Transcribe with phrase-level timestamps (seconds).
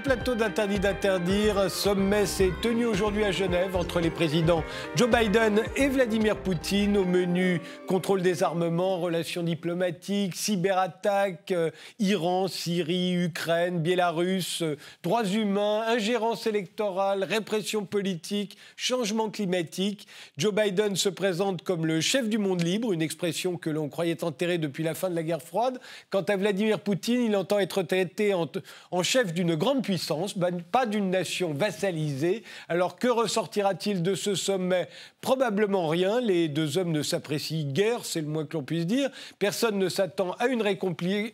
[0.00, 1.70] plateau d'Interdit d'interdire.
[1.70, 4.64] Sommet s'est tenu aujourd'hui à Genève entre les présidents
[4.96, 6.96] Joe Biden et Vladimir Poutine.
[6.96, 15.26] Au menu contrôle des armements, relations diplomatiques, cyberattaques, euh, Iran, Syrie, Ukraine, Biélarus, euh, droits
[15.26, 20.06] humains, ingérence électorale, répression politique, changement climatique.
[20.38, 24.24] Joe Biden se présente comme le chef du monde libre, une expression que l'on croyait
[24.24, 25.78] enterrée depuis la fin de la guerre froide.
[26.08, 28.48] Quant à Vladimir Poutine, il entend être traité en,
[28.90, 29.89] en chef d'une grande puissance,
[30.36, 32.42] ben, pas d'une nation vassalisée.
[32.68, 34.88] Alors que ressortira-t-il de ce sommet?
[35.20, 36.20] Probablement rien.
[36.20, 39.10] Les deux hommes ne s'apprécient guère, c'est le moins que l'on puisse dire.
[39.38, 40.62] Personne ne s'attend à une,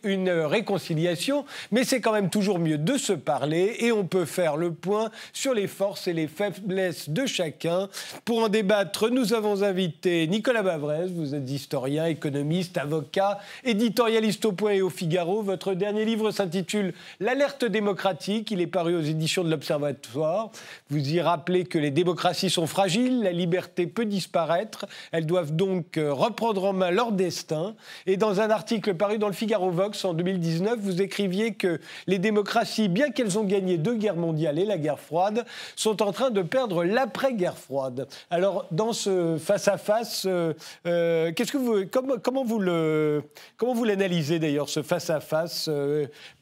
[0.03, 4.57] une réconciliation, mais c'est quand même toujours mieux de se parler et on peut faire
[4.57, 7.89] le point sur les forces et les faiblesses de chacun.
[8.25, 14.51] Pour en débattre, nous avons invité Nicolas Bavrez, vous êtes historien, économiste, avocat, éditorialiste au
[14.51, 15.41] Point et au Figaro.
[15.41, 18.46] Votre dernier livre s'intitule L'alerte démocratique.
[18.51, 20.51] Il est paru aux éditions de l'Observatoire.
[20.89, 24.85] Vous y rappelez que les démocraties sont fragiles, la liberté peut disparaître.
[25.11, 27.75] Elles doivent donc euh, reprendre en main leur destin.
[28.05, 32.19] Et dans un article paru dans le Figaro Vox en 2019, vous écriviez que les
[32.19, 35.45] démocraties, bien qu'elles ont gagné deux guerres mondiales et la guerre froide,
[35.75, 38.07] sont en train de perdre l'après-guerre froide.
[38.29, 40.53] Alors, dans ce face-à-face, euh,
[40.85, 43.23] euh, qu'est-ce que vous, comment, comment vous le,
[43.57, 45.69] comment vous l'analysez d'ailleurs ce face-à-face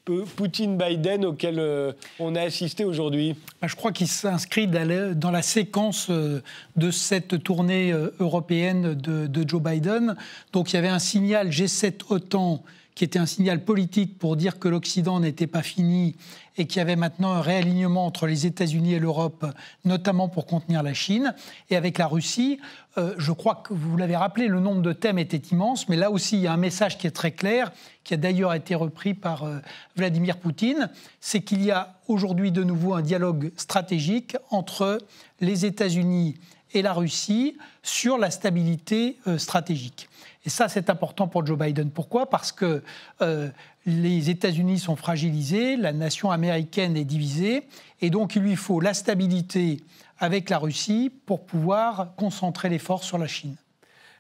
[0.06, 6.08] Poutine-Biden auquel euh, on a assisté aujourd'hui bah, Je crois qu'il s'inscrit dans la séquence
[6.10, 6.42] euh,
[6.76, 10.16] de cette tournée euh, européenne de, de, Joe Biden.
[10.54, 12.62] Donc il y avait un signal G7-OTAN
[12.96, 16.16] qui était un signal politique pour dire que l'Occident n'était pas fini
[16.58, 19.46] et qu'il y avait maintenant un réalignement entre les États-Unis et l'Europe,
[19.84, 21.36] notamment pour contenir la Chine.
[21.70, 22.60] Et avec la Russie,
[22.98, 26.10] euh, je crois que vous l'avez rappelé, le nombre de thèmes était immense, mais là
[26.10, 27.74] aussi, il y a un message qui est très clair,
[28.06, 29.60] qui a d'ailleurs été repris par euh,
[29.98, 30.90] Vladimir Poutine,
[31.20, 35.00] c'est qu'il y a aujourd'hui de nouveau un dialogue stratégique entre
[35.42, 36.38] les États-Unis
[36.74, 40.08] et la Russie sur la stabilité euh, stratégique.
[40.46, 41.90] Et ça, c'est important pour Joe Biden.
[41.90, 42.30] Pourquoi?
[42.30, 42.84] Parce que
[43.22, 43.50] euh,
[43.86, 47.68] les États-Unis sont fragilisés, la nation américaine est divisée,
[48.02, 49.82] et donc il lui faut la stabilité
[50.20, 53.56] avec la Russie pour pouvoir concentrer les forces sur la Chine.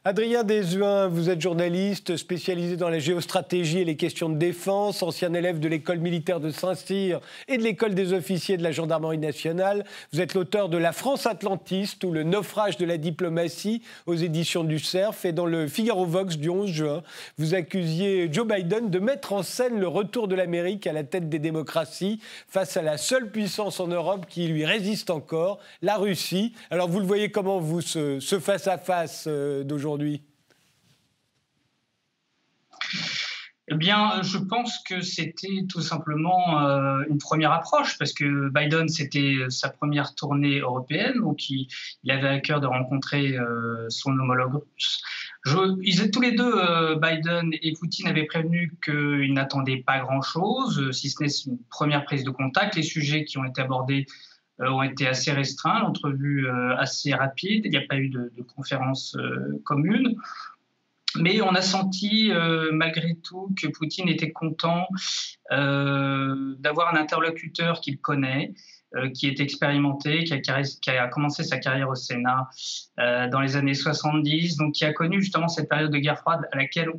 [0.07, 5.33] Adrien Deshuin, vous êtes journaliste spécialisé dans la géostratégie et les questions de défense, ancien
[5.33, 9.83] élève de l'école militaire de Saint-Cyr et de l'école des officiers de la gendarmerie nationale.
[10.13, 14.63] Vous êtes l'auteur de La France atlantiste ou le naufrage de la diplomatie aux éditions
[14.63, 17.01] du CERF et dans le Figaro Vox du 11 juin.
[17.39, 21.29] Vous accusiez Joe Biden de mettre en scène le retour de l'Amérique à la tête
[21.29, 26.53] des démocraties face à la seule puissance en Europe qui lui résiste encore, la Russie.
[26.69, 29.63] Alors vous le voyez comment vous ce face-à-face euh,
[33.67, 38.87] eh bien, je pense que c'était tout simplement euh, une première approche, parce que Biden,
[38.87, 41.67] c'était sa première tournée européenne, donc il,
[42.07, 45.01] avait à cœur de rencontrer euh, son homologue russe.
[45.81, 50.91] ils étaient tous les deux, euh, Biden et Poutine, avaient prévenu qu'ils n'attendaient pas grand-chose,
[50.91, 52.75] si ce n'est une première prise de contact.
[52.75, 54.05] Les sujets qui ont été abordés
[54.59, 59.17] ont été assez restreints, l'entrevue assez rapide, il n'y a pas eu de, de conférence
[59.65, 60.15] commune.
[61.17, 64.87] Mais on a senti euh, malgré tout que Poutine était content
[65.51, 68.53] euh, d'avoir un interlocuteur qu'il connaît,
[68.84, 70.33] euh, qui est expérimenté, qui
[70.91, 72.49] a, commencé sa carrière au Sénat
[72.97, 76.57] dans les années 70, donc qui a connu justement cette période de guerre froide à
[76.57, 76.89] laquelle,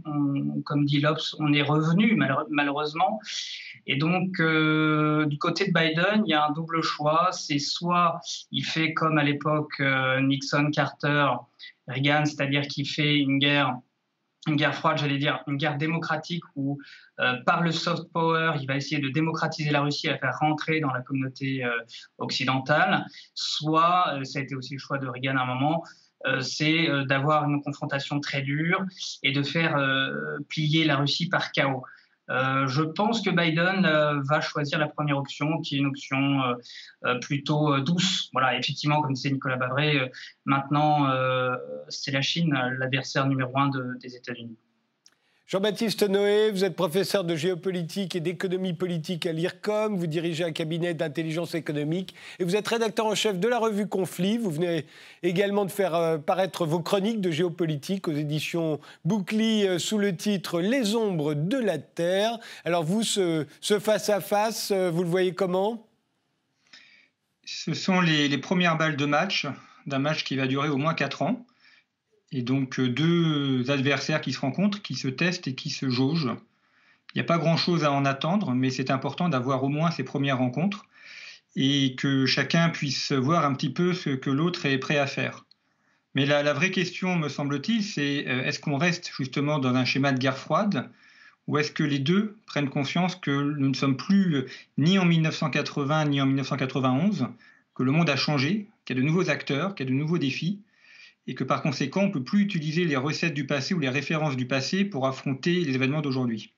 [0.64, 2.18] comme dit Lopes, on est revenu
[2.50, 3.20] malheureusement.
[3.86, 7.30] Et donc, du côté de Biden, il y a un double choix.
[7.32, 8.20] C'est soit
[8.50, 9.80] il fait comme à l'époque
[10.20, 11.28] Nixon, Carter,
[11.88, 13.76] Reagan, c'est-à-dire qu'il fait une guerre
[14.46, 16.78] une guerre froide, j'allais dire, une guerre démocratique où,
[17.20, 20.80] euh, par le soft power, il va essayer de démocratiser la Russie, à faire rentrer
[20.80, 21.70] dans la communauté euh,
[22.18, 23.04] occidentale,
[23.34, 25.82] soit, euh, ça a été aussi le choix de Reagan à un moment,
[26.40, 28.84] c'est d'avoir une confrontation très dure
[29.22, 29.76] et de faire
[30.48, 31.84] plier la Russie par chaos.
[32.30, 36.42] Euh, je pense que Biden euh, va choisir la première option, qui est une option
[37.04, 38.28] euh, plutôt douce.
[38.32, 40.10] Voilà, effectivement, comme disait Nicolas Bavré,
[40.44, 41.08] maintenant,
[41.88, 43.70] c'est la Chine, l'adversaire numéro un
[44.00, 44.56] des États-Unis.
[45.48, 50.50] Jean-Baptiste Noé, vous êtes professeur de géopolitique et d'économie politique à l'IRCOM, vous dirigez un
[50.50, 54.38] cabinet d'intelligence économique et vous êtes rédacteur en chef de la revue Conflit.
[54.38, 54.86] Vous venez
[55.22, 60.16] également de faire euh, paraître vos chroniques de géopolitique aux éditions Boucli euh, sous le
[60.16, 62.40] titre Les ombres de la Terre.
[62.64, 65.86] Alors vous, ce face-à-face, euh, vous le voyez comment?
[67.44, 69.46] Ce sont les, les premières balles de match,
[69.86, 71.46] d'un match qui va durer au moins 4 ans
[72.32, 76.34] et donc euh, deux adversaires qui se rencontrent, qui se testent et qui se jaugent.
[77.14, 80.04] Il n'y a pas grand-chose à en attendre, mais c'est important d'avoir au moins ces
[80.04, 80.86] premières rencontres
[81.54, 85.46] et que chacun puisse voir un petit peu ce que l'autre est prêt à faire.
[86.14, 90.12] Mais la, vraie question, me semble-t-il, c'est euh, est-ce qu'on reste justement dans un schéma
[90.12, 90.90] de guerre froide
[91.46, 94.46] ou est-ce que les deux prennent conscience que nous ne sommes plus
[94.78, 97.28] ni en 1980 ni en 1991,
[97.74, 99.96] que le monde a changé, qu'il y a de nouveaux acteurs, qu'il y a de
[99.96, 100.60] nouveaux défis,
[101.26, 103.88] et que par conséquent, on ne peut plus utiliser les recettes du passé ou les
[103.88, 106.55] références du passé pour affronter les événements d'aujourd'hui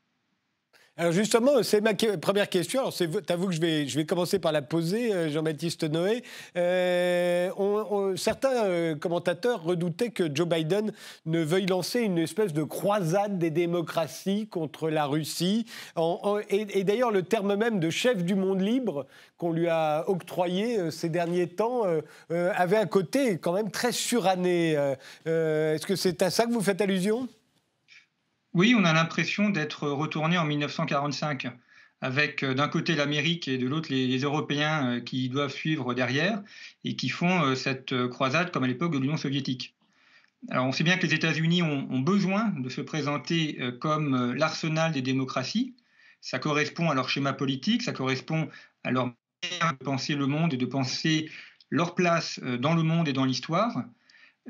[1.01, 2.81] alors justement, c'est ma première question.
[2.81, 5.85] Alors c'est à vous que je vais, je vais commencer par la poser, euh, Jean-Baptiste
[5.85, 6.25] Noé.
[6.57, 10.93] Euh, certains euh, commentateurs redoutaient que Joe Biden
[11.25, 15.67] ne veuille lancer une espèce de croisade des démocraties contre la Russie.
[16.51, 19.07] et, d'ailleurs, le terme même de chef du monde libre
[19.37, 21.85] qu'on lui a octroyé ces derniers temps
[22.31, 24.73] avait un côté quand même très suranné.
[25.25, 27.29] Est-ce que c'est à ça que vous faites allusion?
[28.59, 31.47] Oui, on a l'impression d'être retourné en 1945
[32.01, 36.43] avec euh, d'un côté l'Amérique et de l'autre les, Européens euh, qui doivent suivre derrière
[36.83, 39.77] et qui font euh, cette croisade comme à l'époque de l'Union soviétique.
[40.51, 45.03] Alors on sait bien que les États-Unis ont, besoin de se présenter comme l'arsenal des
[45.03, 45.75] démocraties.
[46.21, 48.49] Ça correspond à leur schéma politique, ça correspond
[48.85, 51.29] à leur manière de penser le monde et de penser
[51.71, 53.83] leur place dans le monde et dans l'histoire.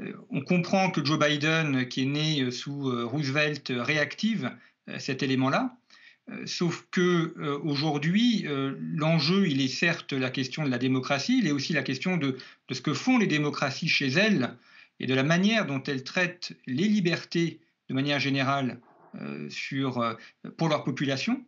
[0.01, 4.51] Euh, on comprend que Joe Biden, qui est né euh, sous euh, Roosevelt, réactive
[4.99, 5.77] cet élément-là.
[6.47, 8.47] Sauf que aujourd'hui,
[8.95, 12.39] l'enjeu, il est certes la question de la démocratie, il est aussi la question de,
[12.71, 14.55] ce que font les démocraties chez elles
[14.99, 17.61] et de la manière dont elles traitent les libertés
[17.91, 18.81] de manière générale
[20.57, 21.45] pour leur population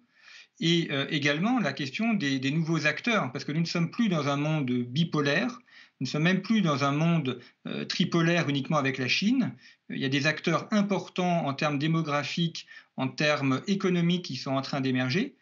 [0.60, 4.36] et également la question des, nouveaux acteurs, parce que nous ne sommes plus dans un
[4.36, 5.62] monde bipolaire,
[6.00, 9.52] nous ne sommes même plus dans un monde euh, tripolaire uniquement avec la Chine.
[9.90, 12.66] Il y a des acteurs importants en termes démographiques,
[12.96, 15.36] en termes économiques qui sont en train d'émerger.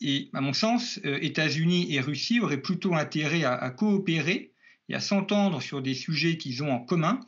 [0.00, 4.52] Et à mon sens, euh, États-Unis et Russie auraient plutôt intérêt à, coopérer
[4.88, 7.20] et à s'entendre sur des sujets qu'ils ont en commun,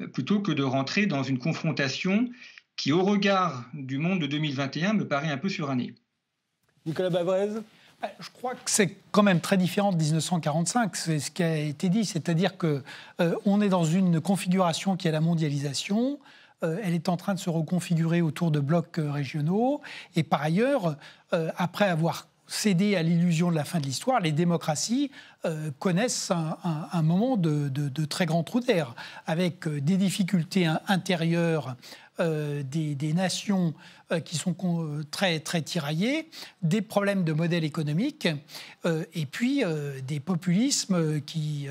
[0.00, 2.30] euh, plutôt que de rentrer dans une confrontation
[2.76, 5.94] qui, au regard du monde de 2021, me paraît un peu surannée.
[6.86, 7.60] Nicolas Bavrez
[8.20, 11.88] je crois que c'est quand même très différent de 1945, c'est ce qui a été
[11.88, 12.82] dit, c'est-à-dire que
[13.20, 16.18] euh, est dans une configuration qui est la mondialisation,
[16.62, 19.80] euh, elle est en train de se reconfigurer autour de blocs euh, régionaux,
[20.14, 20.96] et par ailleurs,
[21.58, 25.10] après avoir cédé à l'illusion de la fin de l'histoire, les démocraties
[25.78, 28.94] connaissent un, moment de, très grand trou d'air,
[29.26, 31.76] avec des difficultés intérieures
[32.20, 33.74] euh, des, nations
[34.10, 36.28] euh, qui sont euh, très, très tiraillées,
[36.62, 38.26] des problèmes de modèle économique,
[39.14, 39.62] et puis
[40.06, 41.68] des populismes qui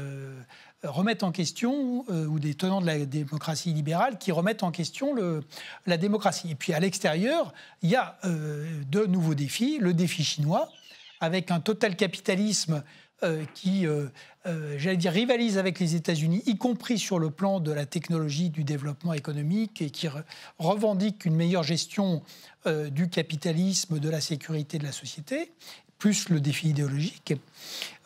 [0.84, 5.16] remettent en question, ou des tenants de la démocratie libérale qui remettent en question
[5.86, 6.52] la démocratie.
[6.52, 10.70] Et puis à l'extérieur, il y a de nouveaux défis, le défi chinois,
[11.20, 12.84] avec un total capitalisme
[13.24, 14.10] euh, qui, euh,
[14.46, 18.52] euh, j'allais dire, rivalise avec les États-Unis, y compris sur le plan de la technologie,
[18.52, 20.08] du développement économique, et qui
[20.60, 22.22] revendique une meilleure gestion
[22.92, 25.52] du capitalisme, de la sécurité de la société,
[25.98, 27.34] plus le défi idéologique.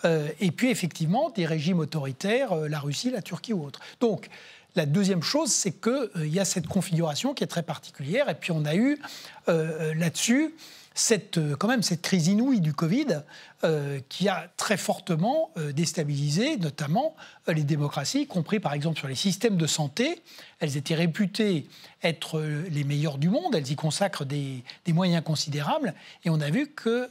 [0.04, 3.80] Et puis, effectivement, des régimes autoritaires, la Russie, la Turquie ou autres.
[4.00, 4.30] Donc,
[4.76, 8.30] la deuxième chose, c'est qu'il y a cette configuration qui est très particulière.
[8.30, 9.00] Et puis, on a eu
[9.48, 10.54] là-dessus
[10.94, 13.22] cette, euh, quand même cette crise inouïe du Covid
[13.64, 17.16] euh, qui a très fortement euh, déstabilisé notamment
[17.48, 20.22] les démocraties, y compris par exemple sur les systèmes de santé.
[20.60, 21.68] Elles étaient réputées
[22.04, 25.94] être les meilleures du monde, elles y consacrent des, moyens considérables,
[26.26, 27.10] et on a vu que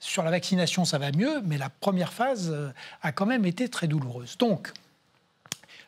[0.00, 2.54] sur la vaccination ça va mieux, mais la première phase
[3.02, 4.36] a quand même été très douloureuse.
[4.38, 4.72] Donc,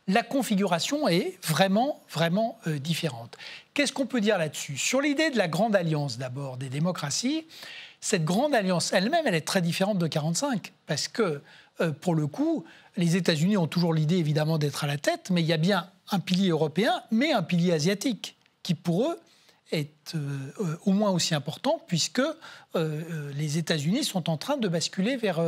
[0.07, 3.37] la configuration est vraiment, vraiment différente.
[3.79, 4.77] Qu'est-ce qu'on peut dire là-dessus?
[4.77, 7.47] Sur l'idée de la grande alliance d'abord des démocraties,
[8.01, 11.43] cette grande alliance elle-même, elle est très différente de 45, parce que,
[11.81, 12.65] euh, pour le coup,
[12.97, 15.89] les États-Unis ont toujours l'idée évidemment d'être à la tête, mais il y a bien
[16.11, 19.21] un pilier européen, mais un pilier asiatique, qui pour eux
[19.71, 22.23] est euh, au moins aussi important, puisque
[22.75, 25.41] les États-Unis sont en train de basculer vers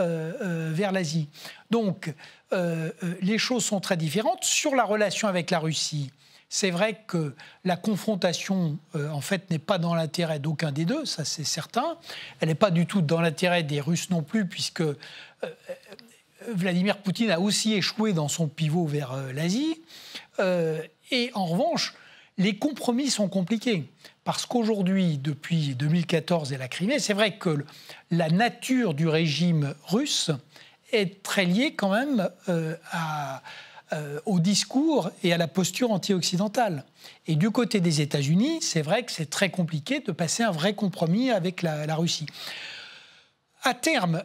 [0.00, 1.26] euh, euh, vers l'Asie.
[1.72, 2.14] Donc,
[2.52, 4.44] euh, les choses sont très différentes.
[4.44, 6.12] Sur la relation avec la Russie,
[6.48, 11.24] c'est vrai que la confrontation, en fait, n'est pas dans l'intérêt d'aucun des deux, ça
[11.24, 11.98] c'est certain.
[12.40, 14.82] Elle n'est pas du tout dans l'intérêt des Russes non plus, puisque
[16.48, 19.82] Vladimir Poutine a aussi échoué dans son pivot vers l'Asie.
[20.38, 21.94] et en revanche,
[22.38, 23.84] les compromis sont compliqués.
[24.24, 27.64] Parce qu'aujourd'hui, depuis 2014 et la Crimée, c'est vrai que
[28.10, 30.30] la nature du régime russe
[30.92, 32.28] est très liée quand même
[33.92, 36.84] euh, au discours et à la posture anti-occidentale.
[37.26, 40.74] Et du côté des États-Unis, c'est vrai que c'est très compliqué de passer un vrai
[40.74, 42.26] compromis avec la, la Russie.
[43.62, 44.22] À terme,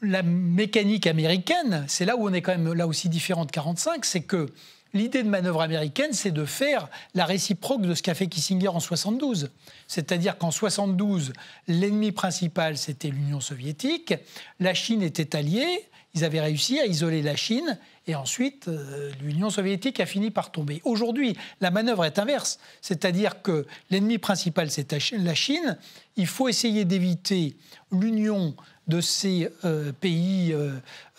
[0.00, 4.04] la mécanique américaine, c'est là où on est quand même là aussi différent de 45,
[4.04, 4.52] c'est que
[4.94, 8.80] L'idée de manœuvre américaine, c'est de faire la réciproque de ce qu'a fait Kissinger en
[8.80, 9.50] 72.
[9.88, 11.32] C'est-à-dire qu'en 72,
[11.66, 14.14] l'ennemi principal, c'était l'Union soviétique,
[14.60, 19.48] la Chine était alliée, ils avaient réussi à isoler la Chine, et ensuite, euh, l'Union
[19.48, 20.82] soviétique a fini par tomber.
[20.84, 25.78] Aujourd'hui, la manœuvre est inverse, c'est-à-dire que l'ennemi principal, c'est la Chine,
[26.16, 27.56] il faut essayer d'éviter
[27.90, 28.54] l'Union
[28.88, 30.54] de ces euh, pays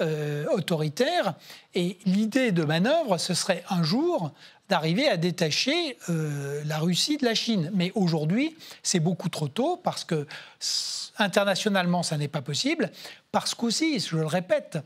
[0.02, 1.36] euh, autoritaires.
[1.74, 4.34] Et l'idée de manœuvre, ce serait un jour
[4.70, 7.70] d'arriver à détacher la Russie de la Chine.
[7.74, 10.26] Mais aujourd'hui, c'est beaucoup trop tôt parce que
[11.18, 12.92] internationalement, ça n'est pas possible.
[13.32, 14.80] Parce qu'aussi, je le répète,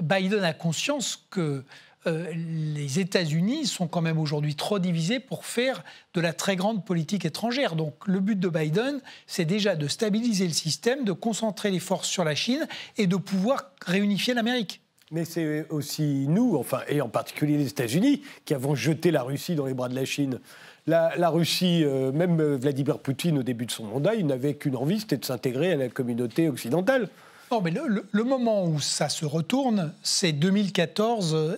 [0.00, 1.64] Biden a conscience que
[2.06, 5.82] euh, les États-Unis sont quand même aujourd'hui trop divisés pour faire
[6.14, 7.74] de la très grande politique étrangère.
[7.74, 12.08] Donc le but de Biden, c'est déjà de stabiliser le système, de concentrer les forces
[12.08, 14.82] sur la Chine et de pouvoir réunifier l'Amérique.
[15.12, 19.54] Mais c'est aussi nous, enfin, et en particulier les États-Unis, qui avons jeté la Russie
[19.54, 20.40] dans les bras de la Chine.
[20.88, 25.00] La, Russie, euh, même Vladimir Poutine, au début de son mandat, il n'avait qu'une envie,
[25.00, 27.08] c'était de s'intégrer à la communauté occidentale.
[27.52, 31.56] Non, mais le, moment où ça se retourne, c'est 2014 euh,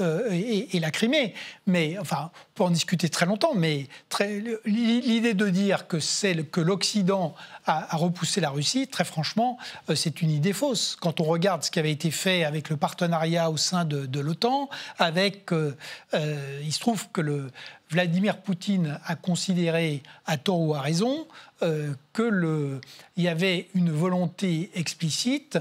[0.00, 1.34] euh, et, et, la Crimée.
[1.66, 3.88] Mais enfin, pour en discuter très longtemps, mais
[4.64, 7.34] l'idée de dire que c'est que l'Occident
[7.66, 9.58] a, repoussé la Russie, très franchement,
[9.90, 10.96] euh, c'est une idée fausse.
[11.00, 14.68] Quand on regarde ce qui avait été fait avec le partenariat au sein de, l'OTAN,
[14.98, 15.50] avec,
[16.12, 17.50] il se trouve que le
[17.90, 21.26] Vladimir Poutine a considéré, à tort ou à raison,
[21.62, 22.80] euh, qu'il
[23.24, 25.58] y avait une volonté explicite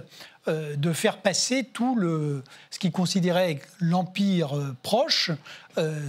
[0.48, 5.32] euh, de faire passer tout le, ce qu'il considérait l'empire euh, proche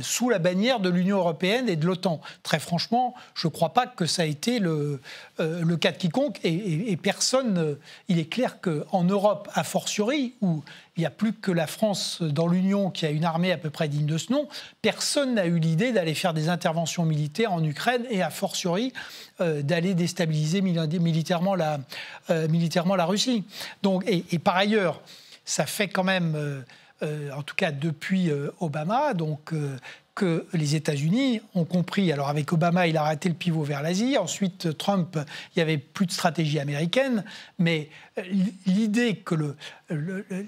[0.01, 2.23] sous la bannière de l'Union européenne et de l'OTAN.
[2.43, 4.99] Très franchement, je ne crois pas que ça a été le,
[5.39, 7.77] le cas de quiconque et, et personne.
[8.09, 10.65] il est clair qu'en Europe, a fortiori, où
[10.99, 13.71] il n'y a plus que la France dans l'Union qui a une armée à peu
[13.71, 14.49] près digne de ce nom.
[14.83, 18.93] Personne n'a eu l'idée d'aller faire des interventions militaires en Ukraine et a fortiori
[19.41, 20.38] euh, d'aller déstabiliser
[20.99, 21.81] militairement la,
[22.31, 23.45] euh, militairement la Russie.
[23.83, 25.01] Donc, et, par ailleurs,
[25.45, 26.65] ça fait quand même,
[27.03, 28.31] euh, en tout cas depuis
[28.61, 29.53] Obama, donc
[30.53, 32.13] les États-Unis ont compris.
[32.13, 34.17] Alors avec Obama, il a arrêté le pivot vers l'Asie.
[34.17, 37.25] Ensuite, Trump, il n'y avait plus de stratégie américaine.
[37.59, 38.23] Mais euh,
[38.67, 39.55] l'idée que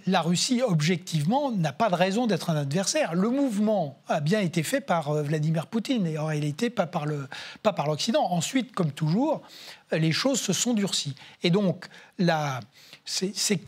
[0.07, 3.15] la Russie, objectivement, n'a pas de raison d'être un adversaire.
[3.15, 7.07] Le mouvement a bien été fait par euh, Vladimir Poutine et en réalité pas par
[7.87, 8.25] l'Occident.
[8.31, 9.43] Ensuite, comme toujours,
[9.93, 11.15] les choses se sont durcies.
[11.43, 11.87] Et donc,
[13.05, 13.61] c'est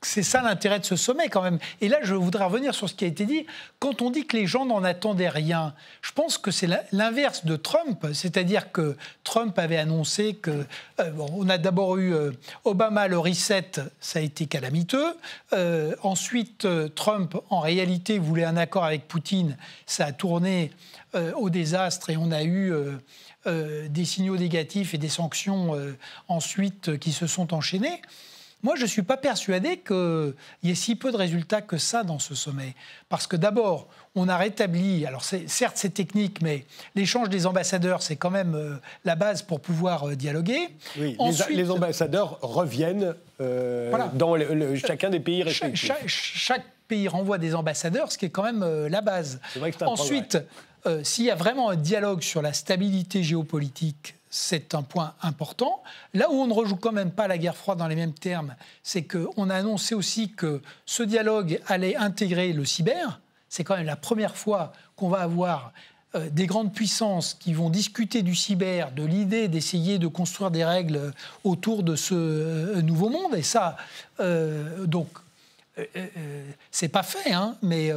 [0.00, 1.58] c'est ça l'intérêt de ce sommet quand même.
[1.80, 3.46] Et là, je voudrais revenir sur ce qui a été dit.
[3.80, 7.56] Quand on dit que les gens n'en attendaient rien, je pense que c'est l'inverse de
[7.56, 8.06] Trump.
[8.12, 10.64] C'est-à-dire que Trump avait annoncé que...
[11.00, 12.30] Euh, on a d'abord eu euh,
[12.64, 15.16] Obama, le reset, ça a été calamiteux.
[15.52, 19.56] Euh, ensuite, Trump, en réalité, voulait un accord avec Poutine.
[19.86, 20.70] Ça a tourné
[21.36, 22.72] au désastre et on a eu...
[23.46, 25.74] des signaux négatifs et des sanctions
[26.28, 28.02] ensuite qui se sont enchaînés.
[28.62, 30.34] Moi, je ne suis pas persuadé qu'il
[30.64, 32.74] y ait si peu de résultats que ça dans ce sommet.
[33.08, 36.64] Parce que d'abord, on a rétabli, alors certes c'est technique, mais
[36.96, 38.74] l'échange des ambassadeurs, c'est quand même euh,
[39.04, 40.68] la base pour pouvoir euh, dialoguer.
[40.98, 41.16] Oui,
[41.50, 44.36] les, ambassadeurs reviennent euh, dans
[44.74, 45.92] chacun des pays respectifs.
[46.06, 49.40] Chaque, pays renvoie des ambassadeurs, ce qui est quand même la base.
[49.56, 50.38] Vrai que Ensuite,
[51.02, 55.82] s'il y a vraiment un dialogue sur la stabilité géopolitique c'est un point important.
[56.14, 58.54] Là où on ne rejoue quand même pas la guerre froide dans les mêmes termes,
[58.84, 63.20] c'est qu'on a annoncé aussi que ce dialogue allait intégrer le cyber.
[63.48, 65.72] C'est quand même la première fois qu'on va avoir
[66.14, 70.64] euh, des grandes puissances qui vont discuter du cyber, de l'idée d'essayer de construire des
[70.64, 73.34] règles autour de ce euh, nouveau monde.
[73.34, 73.76] Et ça,
[74.20, 75.08] euh, donc,
[76.72, 77.92] c'est pas fait, hein, mais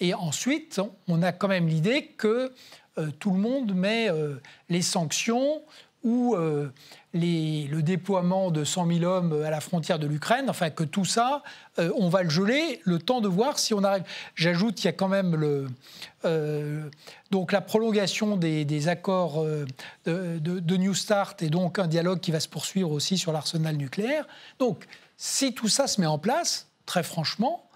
[0.00, 2.50] et ensuite, on a quand même l'idée que euh,
[3.18, 5.62] tout le monde met euh, les sanctions
[6.04, 6.70] ou euh,
[7.14, 11.42] le déploiement de 100 000 hommes à la frontière de l'Ukraine, enfin que tout ça,
[11.78, 14.02] on va le geler, le temps de voir si on arrive.
[14.34, 15.66] J'ajoute qu'il y a quand même
[17.30, 19.42] donc la prolongation des, accords
[20.04, 24.26] de, New Start et donc un dialogue qui va se poursuivre aussi sur l'arsenal nucléaire.
[24.58, 24.84] Donc
[25.16, 27.66] si tout ça se met en place, très franchement,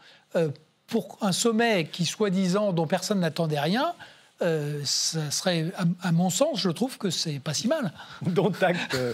[0.89, 3.95] pour un sommet qui, soi-disant, dont personne n'attendait rien,
[4.43, 7.93] euh, ça serait, à, mon sens, je trouve que c'est pas si mal.
[8.23, 8.95] Dont acte.
[8.95, 9.13] Euh,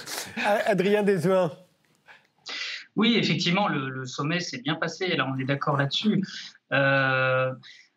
[0.67, 1.53] Adrien Desvins.
[2.97, 5.17] Oui, effectivement, le, sommet s'est bien passé.
[5.17, 6.23] Là, on est d'accord là-dessus.
[6.73, 7.53] Euh,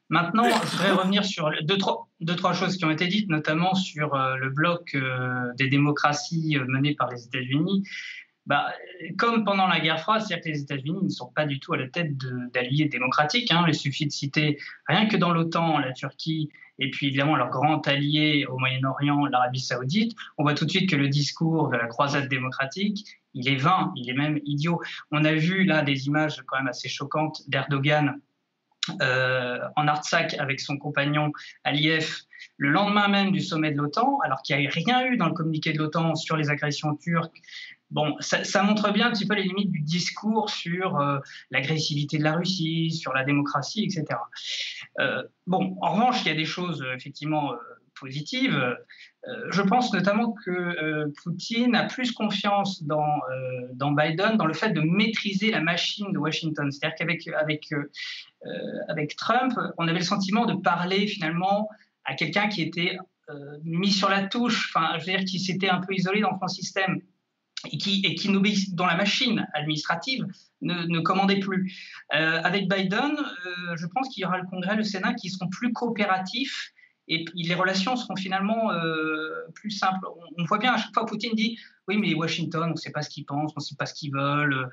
[0.10, 3.76] Maintenant, je voudrais revenir sur deux trois, deux, trois choses qui ont été dites, notamment
[3.76, 7.84] sur le bloc euh, des démocraties mené par les États-Unis.
[8.46, 8.72] Bah,
[9.18, 11.78] comme pendant la guerre froide, c'est-à-dire que les États-Unis ne sont pas du tout à
[11.78, 12.16] la tête
[12.54, 13.52] d'alliés démocratiques.
[13.52, 13.66] Hein.
[13.68, 14.58] Il suffit de citer
[14.88, 19.60] rien que dans l'OTAN, la Turquie et puis évidemment leur grand allié au Moyen-Orient, l'Arabie
[19.60, 20.16] saoudite.
[20.38, 23.92] On voit tout de suite que le discours de la croisade démocratique, il est vain,
[23.96, 24.82] il est même idiot.
[25.12, 28.20] On a vu là des images quand même assez choquantes d'Erdogan
[29.02, 31.32] euh, en Artsakh avec son compagnon
[31.64, 32.22] Aliyev
[32.58, 35.34] le lendemain même du sommet de l'OTAN, alors qu'il n'y a rien eu dans le
[35.34, 37.42] communiqué de l'OTAN sur les agressions turques.
[37.90, 41.20] Bon, ça, montre bien un petit peu les limites du discours sur euh,
[41.52, 44.20] l'agressivité de la Russie, sur la démocratie, etc.
[45.00, 47.54] Euh, bon, en revanche, il y a des choses effectivement
[48.00, 48.56] positive.
[49.28, 54.54] Euh, je pense notamment que euh, Poutine a plus confiance dans, euh, Biden, dans le
[54.54, 56.72] fait de maîtriser la machine de Washington.
[56.72, 57.70] C'est-à-dire qu'avec avec,
[58.88, 61.70] avec Trump, on avait le sentiment de parler finalement
[62.06, 62.98] à quelqu'un qui était
[63.64, 66.48] mis sur la touche, enfin, je veux dire, qui s'était un peu isolé dans son
[66.48, 67.02] système
[67.72, 68.30] et qui, et qui
[68.74, 70.26] dont la machine administrative
[70.62, 71.74] ne, ne commandait plus.
[72.10, 73.16] avec Biden,
[73.76, 76.74] je pense qu'il y aura le Congrès, le Sénat qui seront plus coopératifs
[77.08, 80.06] et les relations seront finalement euh, plus simples.
[80.38, 83.02] On, voit bien à chaque fois Poutine dit oui mais Washington on ne sait pas
[83.02, 84.70] ce qu'ils pensent, on ne sait pas ce qu'ils veulent.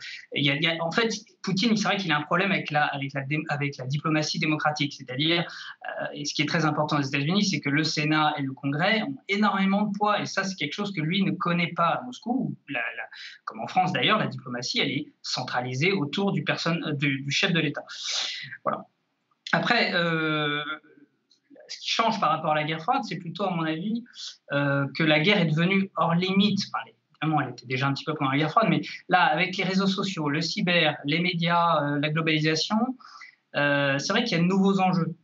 [0.80, 2.90] En fait Poutine c'est vrai qu'il a un problème avec la,
[3.86, 5.44] diplomatie démocratique, c'est-à-dire
[6.00, 8.52] euh, et ce qui est très important aux États-Unis c'est que le Sénat et le
[8.52, 11.88] Congrès ont énormément de poids et ça c'est quelque chose que lui ne connaît pas
[11.88, 12.56] à Moscou,
[13.44, 16.44] comme en France d'ailleurs la diplomatie elle est centralisée autour du,
[16.96, 17.84] du, chef de l'État.
[18.64, 18.86] Voilà.
[19.52, 20.64] Après, euh,
[21.68, 24.04] ce qui change par rapport à la guerre froide, c'est plutôt, à mon avis,
[24.52, 26.60] euh, que la guerre est devenue hors limite.
[27.22, 29.64] Évidemment, elle était déjà un petit peu pendant la guerre froide, mais là, avec les
[29.64, 32.76] réseaux sociaux, le cyber, les médias, euh, la globalisation,
[33.56, 35.14] euh, c'est vrai qu'il y a de nouveaux enjeux.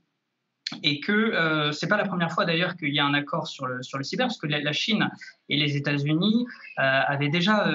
[0.84, 1.32] Et que
[1.72, 4.28] ce n'est pas la première fois d'ailleurs qu'il y a un accord sur le cyber,
[4.28, 5.10] parce que la, Chine
[5.48, 7.66] et les États-Unis avaient déjà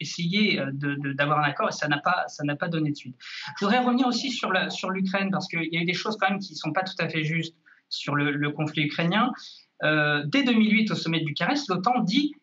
[0.00, 0.70] essayer euh,
[1.14, 2.26] d'avoir un accord et ça n'a pas,
[2.58, 3.16] pas donné de suite.
[3.58, 6.30] Je voudrais revenir aussi sur l'Ukraine sur parce qu'il y a eu des choses quand
[6.30, 7.56] même qui ne sont pas tout à fait justes
[7.88, 9.32] sur le, conflit ukrainien.
[9.82, 12.34] Euh, dès 2008, au sommet de Bucarest, l'OTAN dit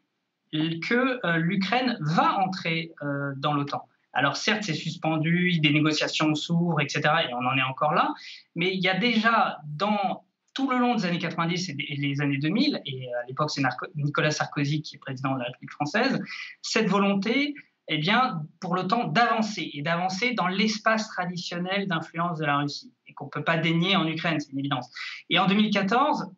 [0.53, 2.91] que euh, l'Ukraine va entrer
[3.37, 3.87] dans l'OTAN.
[4.13, 7.01] Alors certes, c'est suspendu, des négociations s'ouvrent, etc.
[7.29, 8.13] Et on en est encore là.
[8.55, 12.37] Mais il y a déjà dans tout le long des années 90 et les années
[12.37, 13.61] 2000, et à l'époque c'est
[13.95, 16.19] Nicolas Sarkozy qui est président de la République française,
[16.61, 17.55] cette volonté
[17.93, 23.13] eh bien, pour l'OTAN d'avancer, et d'avancer dans l'espace traditionnel d'influence de la Russie, et
[23.13, 24.89] qu'on ne peut pas dénier en Ukraine, c'est une évidence.
[25.29, 26.31] Et en 2014,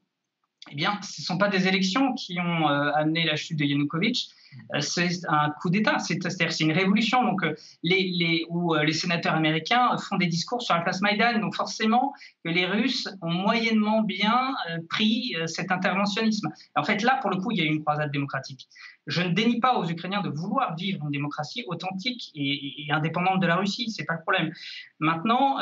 [0.71, 3.65] eh bien, ce ne sont pas des élections qui ont euh, amené la chute de
[3.65, 4.29] Yanukovych,
[4.73, 9.35] euh, c'est un coup d'État, c'est-à-dire c'est une révolution donc, euh, les, où les sénateurs
[9.35, 11.39] américains font des discours sur la place Maïdan.
[11.39, 12.13] Donc forcément
[12.45, 14.53] que les Russes ont moyennement bien
[14.89, 16.49] pris cet interventionnisme.
[16.75, 18.67] en fait, là, pour le coup, il y a eu une croisade démocratique.
[19.05, 23.47] Je ne dénie pas aux Ukrainiens de vouloir vivre une démocratie authentique et, indépendante de
[23.47, 24.51] la Russie, c'est pas le problème.
[24.99, 25.57] Maintenant,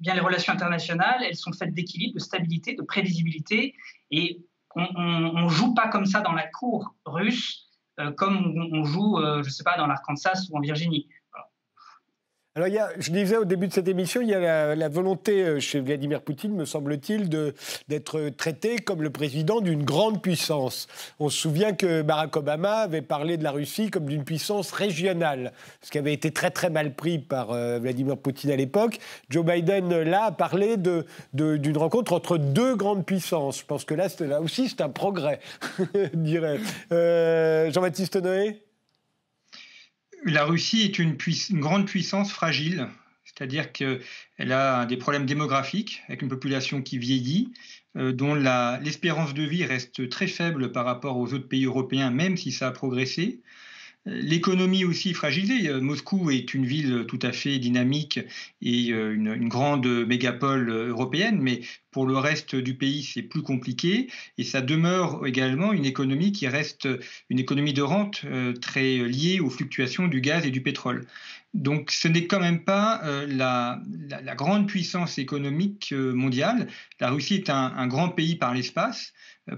[0.00, 3.74] bien les relations internationales, elles sont faites d'équilibre, de stabilité, de prévisibilité,
[4.10, 7.66] et on ne joue pas comme ça dans la cour russe,
[7.98, 11.08] euh, comme on, joue, euh, je ne sais pas, dans l'Arkansas ou en Virginie.
[12.56, 15.78] Alors, je disais au début de cette émission, il y a la, volonté euh, chez
[15.78, 20.86] Vladimir Poutine, me semble-t-il, d'être traité comme le président d'une grande puissance.
[21.20, 25.52] On se souvient que Barack Obama avait parlé de la Russie comme d'une puissance régionale,
[25.82, 29.00] ce qui avait été très très mal pris par euh, Vladimir Poutine à l'époque.
[29.28, 33.60] Joe Biden, là, a parlé d'une de, rencontre entre deux grandes puissances.
[33.60, 35.40] Je pense que là, là aussi, c'est un progrès,
[35.94, 36.58] je dirais.
[36.90, 38.62] Euh, Jean-Baptiste Noé?
[40.26, 41.16] La Russie est une,
[41.60, 42.88] grande puissance fragile,
[43.24, 47.52] c'est-à-dire qu'elle a des problèmes démographiques, avec une population qui vieillit,
[47.96, 52.36] euh, dont l'espérance de vie reste très faible par rapport aux autres pays européens, même
[52.36, 53.40] si ça a progressé.
[54.06, 55.68] L'économie aussi fragilisée.
[55.68, 58.20] Euh, Moscou est une ville tout à fait dynamique
[58.62, 64.08] et euh, une, grande mégapole européenne, mais pour le reste du pays, c'est plus compliqué.
[64.38, 66.88] Et ça demeure également une économie qui reste
[67.30, 71.04] une économie de rente euh, très liée aux fluctuations du gaz et du pétrole.
[71.52, 73.80] Donc ce n'est quand même pas la,
[74.36, 76.68] grande puissance économique mondiale.
[77.00, 79.14] La Russie est un grand pays par l'espace,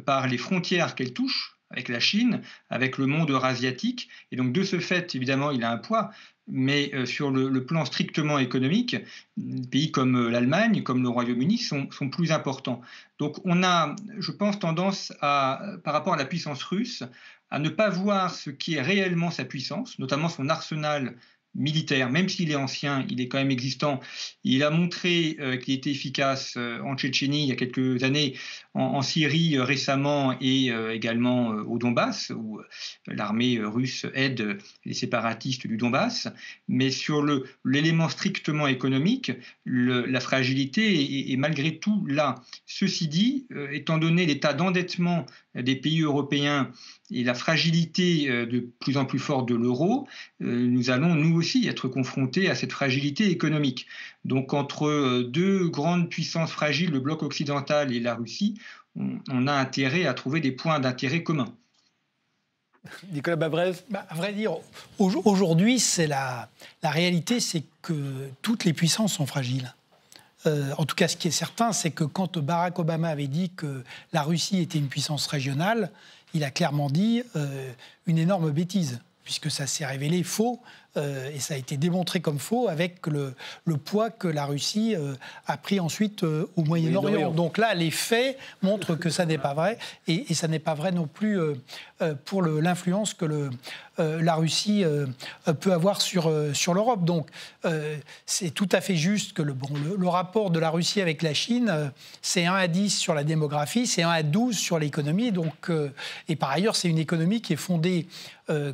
[0.06, 4.08] par les frontières qu'elle touche avec la Chine, avec le monde eurasiatique.
[4.32, 6.10] Et donc, de ce fait, évidemment, il a un poids.
[6.50, 8.96] Mais euh, sur le, plan strictement économique,
[9.36, 12.80] des pays comme euh, l'Allemagne, comme le Royaume-Uni sont, sont, plus importants.
[13.18, 17.04] Donc, on a, je pense, tendance à, par rapport à la puissance russe,
[17.50, 21.16] à ne pas voir ce qui est réellement sa puissance, notamment son arsenal
[21.58, 24.00] militaire, même s'il est ancien, il est quand même existant.
[24.44, 28.34] Il a montré qu'il était efficace en Tchétchénie il y a quelques années,
[28.74, 32.60] en, Syrie récemment et également au Donbass, où
[33.06, 36.28] l'armée russe aide les séparatistes du Donbass.
[36.68, 37.24] Mais sur
[37.64, 39.32] l'élément strictement économique,
[39.64, 42.36] la fragilité est, malgré tout là.
[42.66, 45.26] Ceci dit, étant donné l'état d'endettement
[45.62, 46.70] des pays européens
[47.10, 50.06] et la fragilité euh, de plus en plus forte de l'euro,
[50.42, 53.86] euh, nous allons nous aussi être confrontés à cette fragilité économique.
[54.24, 58.58] Donc entre euh, deux grandes puissances fragiles, le bloc occidental et la Russie,
[59.30, 61.54] on, a intérêt à trouver des points d'intérêt communs.
[63.12, 64.56] Nicolas Babrez bah, À vrai dire,
[64.98, 66.48] aujourd'hui, c'est la,
[66.82, 69.72] la réalité, c'est que toutes les puissances sont fragiles.
[70.48, 73.50] Euh, en tout cas, ce qui est certain, c'est que quand Barack Obama avait dit
[73.50, 75.90] que la Russie était une puissance régionale,
[76.34, 77.70] il a clairement dit euh,
[78.06, 80.60] une énorme bêtise, puisque ça s'est révélé faux.
[80.98, 83.34] Euh, et ça a été démontré comme faux avec le,
[83.84, 85.14] poids que la Russie euh,
[85.46, 87.30] a pris ensuite euh, au Moyen-Orient.
[87.30, 90.92] Donc là, les faits montrent que ça n'est pas vrai, et, ça n'est pas vrai
[90.92, 91.38] non plus
[92.24, 93.50] pour l'influence que le,
[93.98, 94.84] la Russie
[95.60, 97.04] peut avoir sur, sur l'Europe.
[97.04, 97.28] Donc
[98.26, 101.34] c'est tout à fait juste que le, bon, le, rapport de la Russie avec la
[101.34, 101.90] Chine,
[102.22, 105.32] c'est 1 à 10 sur la démographie, c'est 1 à 12 sur l'économie.
[105.32, 105.70] Donc,
[106.28, 108.06] et par ailleurs, c'est une économie qui est fondée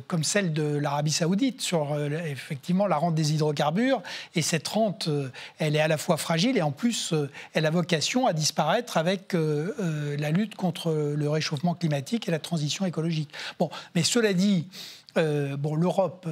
[0.07, 1.95] comme celle de l'Arabie saoudite sur
[2.27, 4.01] effectivement la rente des hydrocarbures.
[4.35, 7.65] Et cette rente, euh, elle est à la fois fragile et en plus, euh, elle
[7.65, 12.85] a vocation à disparaître avec euh, la lutte contre le réchauffement climatique et la transition
[12.85, 13.29] écologique.
[13.59, 14.67] Bon, mais cela dit,
[15.15, 16.27] bon, l'Europe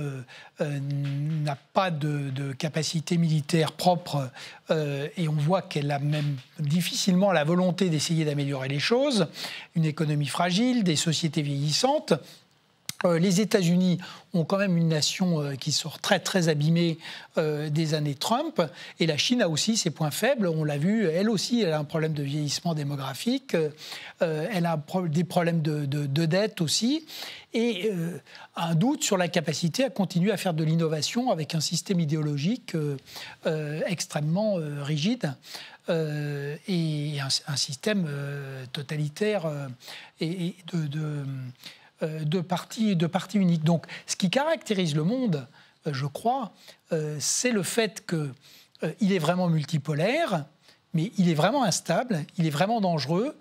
[0.59, 4.29] n'a pas de, de, capacité militaire propre
[4.69, 9.27] et on voit qu'elle a même difficilement la volonté d'essayer d'améliorer les choses.
[9.75, 12.13] Une économie fragile, des sociétés vieillissantes.
[13.05, 13.99] Euh, les États-Unis
[14.33, 16.97] ont quand même une nation euh, qui sort très très abîmée
[17.37, 18.61] euh, des années Trump,
[18.99, 20.47] et la Chine a aussi ses points faibles.
[20.47, 23.55] On l'a vu, elle aussi, elle a un problème de vieillissement démographique,
[24.19, 27.05] elle a des problèmes de, dette aussi,
[27.53, 27.91] et
[28.55, 32.75] un doute sur la capacité à continuer à faire de l'innovation avec un système idéologique
[33.85, 35.33] extrêmement rigide.
[35.89, 38.07] et un, système
[38.71, 39.51] totalitaire
[40.21, 41.25] et, de
[42.07, 43.63] de partis de partis uniques.
[43.63, 45.47] Donc, ce qui caractérise le monde,
[45.87, 46.53] euh, je crois,
[46.91, 50.45] euh, c'est le fait qu'il est vraiment multipolaire,
[50.93, 53.37] mais il est vraiment instable, il est vraiment dangereux.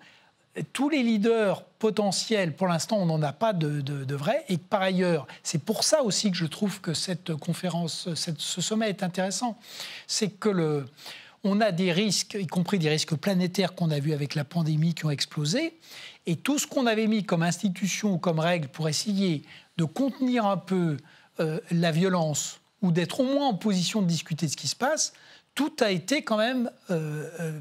[0.75, 4.45] Tous les leaders potentiels, pour l'instant, on n'en a pas de, de, vrai.
[4.51, 8.91] Et par ailleurs, c'est pour ça aussi que je trouve que cette conférence, ce sommet
[8.91, 9.59] est intéressant.
[10.07, 10.87] C'est que le,
[11.45, 14.95] on a des risques, y compris des risques planétaires qu'on a vus avec la pandémie
[14.95, 15.79] qui ont explosé.
[16.27, 19.43] Et tout ce qu'on avait mis comme institution ou comme règle pour essayer
[19.77, 20.97] de contenir un peu
[21.41, 24.77] euh, la violence ou d'être au moins en position de discuter de ce qui se
[24.77, 25.13] passe,
[25.55, 27.59] tout a été quand même euh, euh,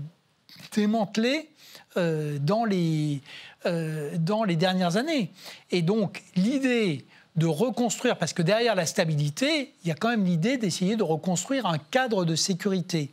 [0.74, 1.50] démantelé
[1.96, 3.22] dans, les,
[3.66, 5.30] dans les dernières années.
[5.72, 10.24] Et donc l'idée de reconstruire, parce que derrière la stabilité, il y a quand même
[10.24, 13.12] l'idée d'essayer de reconstruire un cadre de sécurité.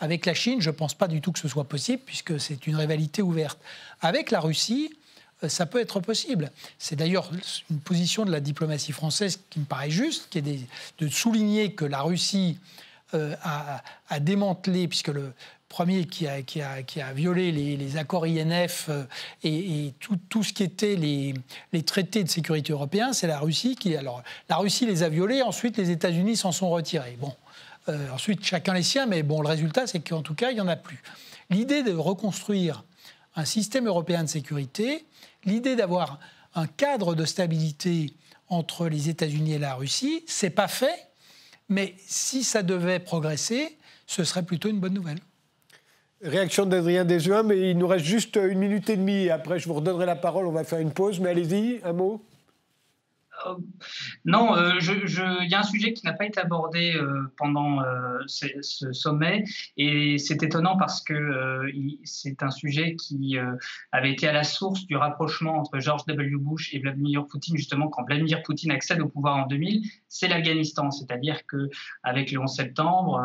[0.00, 2.66] Avec la Chine, je ne pense pas du tout que ce soit possible, puisque c'est
[2.66, 3.58] une rivalité ouverte.
[4.00, 4.90] Avec la Russie,
[5.44, 6.50] euh, ça peut être possible.
[6.78, 7.30] C'est d'ailleurs
[7.70, 10.66] une position de la diplomatie française qui me paraît juste, qui est
[10.98, 12.58] de souligner que la Russie
[13.14, 15.32] euh, a, démantelé, puisque le
[15.68, 19.04] premier qui a, violé les, accords INF euh,
[19.44, 19.92] et,
[20.28, 21.34] tout, ce qui était les,
[21.72, 23.96] les, traités de sécurité européens, c'est la Russie qui.
[23.96, 27.18] Alors, la Russie les a violés, ensuite les États-Unis s'en sont retirés.
[27.20, 27.34] Bon.
[27.90, 30.60] Euh, ensuite, chacun les siens, mais bon, le résultat, c'est qu'en tout cas, il n'y
[30.60, 31.02] en a plus.
[31.50, 32.84] L'idée de reconstruire
[33.34, 35.04] un système européen de sécurité,
[35.44, 36.18] l'idée d'avoir
[36.54, 38.14] un cadre de stabilité
[38.48, 41.08] entre les États-Unis et la Russie, c'est pas fait,
[41.68, 45.20] mais si ça devait progresser, ce serait plutôt une bonne nouvelle.
[46.22, 49.30] Réaction d'Adrien Desjouins, mais il nous reste juste une minute et demie.
[49.30, 52.22] Après, je vous redonnerai la parole, on va faire une pause, mais allez-y, un mot.
[53.46, 53.54] Euh,
[54.24, 57.82] non, euh, il y a un sujet qui n'a pas été abordé euh, pendant
[58.26, 59.44] ce, sommet
[59.76, 61.70] et c'est étonnant parce que
[62.04, 63.36] c'est un sujet qui
[63.92, 66.36] avait été à la source du rapprochement entre George W.
[66.36, 70.90] Bush et Vladimir Poutine, justement quand Vladimir Poutine accède au pouvoir en 2000, c'est l'Afghanistan.
[70.90, 73.22] C'est-à-dire qu'avec le 11 septembre,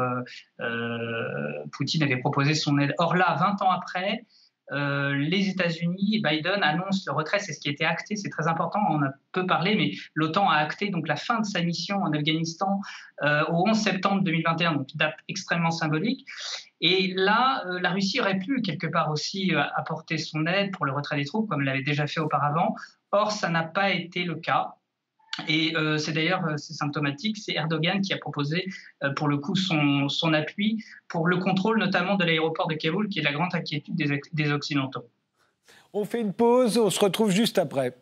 [1.71, 2.93] Poutine avait proposé son aide.
[2.97, 4.25] Or là, 20 ans après,
[4.71, 8.79] euh, les États-Unis, Biden annonce le retrait, c'est ce qui été acté, c'est très important,
[8.89, 12.11] on a peu parlé, mais l'OTAN a acté donc la fin de sa mission en
[12.13, 12.79] Afghanistan
[13.23, 16.25] euh, au 11 septembre 2021, donc date extrêmement symbolique.
[16.81, 20.93] Et là, euh, la Russie aurait pu quelque part aussi apporter son aide pour le
[20.93, 22.75] retrait des troupes, comme elle l'avait déjà fait auparavant.
[23.11, 24.75] Or, ça n'a pas été le cas.
[25.47, 28.67] Et c'est d'ailleurs c'est symptomatique, c'est Erdogan qui a proposé
[29.15, 33.19] pour le coup son, son, appui pour le contrôle notamment de l'aéroport de Kaboul, qui
[33.19, 35.09] est la grande inquiétude des, des Occidentaux.
[35.93, 37.95] On fait une pause, on se retrouve juste après.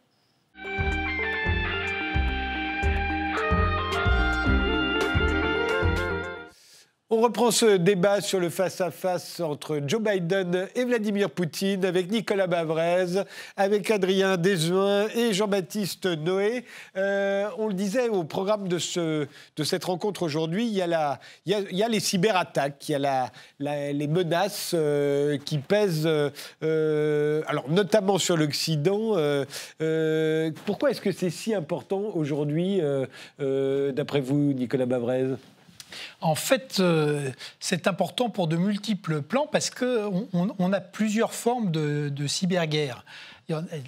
[7.15, 12.47] On reprend ce débat sur le face-à-face entre Joe Biden et Vladimir Poutine avec Nicolas
[12.47, 13.21] Bavrez,
[13.56, 16.65] avec Adrien Desjoins et Jean-Baptiste Noé.
[16.97, 21.88] Euh, on le disait au programme de, ce, de cette rencontre aujourd'hui, il, y a
[21.88, 26.10] les cyberattaques, il y a les menaces euh, qui pèsent,
[26.63, 29.15] euh, notamment sur l'Occident.
[30.65, 32.82] pourquoi est-ce que c'est si important aujourd'hui,
[33.38, 35.36] d'après vous, Nicolas Bavrez?
[36.21, 41.71] En fait, euh, c'est important pour de multiples plans parce qu'on on a plusieurs formes
[41.71, 43.06] de, cyberguerre.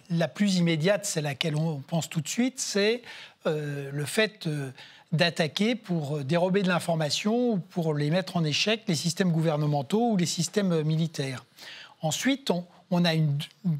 [0.09, 3.01] La plus immédiate, c'est laquelle on pense tout de suite, c'est
[3.47, 4.71] euh, le fait euh,
[5.11, 10.17] d'attaquer pour dérober de l'information ou pour les mettre en échec les systèmes gouvernementaux ou
[10.17, 11.45] les systèmes militaires.
[12.01, 13.13] Ensuite, on, on a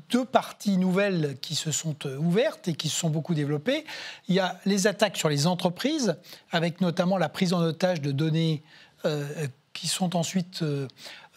[0.09, 3.85] deux parties nouvelles qui se sont euh, ouvertes et qui se sont beaucoup développées.
[4.27, 6.15] Il y a les attaques sur les entreprises,
[6.51, 8.63] avec notamment la prise en otage de données
[9.05, 10.63] euh, qui sont ensuite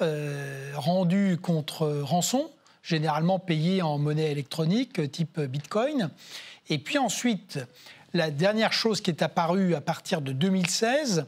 [0.01, 2.51] euh, rendues contre rançon,
[2.83, 6.11] généralement payées en monnaie électronique type Bitcoin.
[6.71, 7.59] Et puis ensuite,
[8.15, 11.27] la dernière chose qui est apparue à partir de 2016,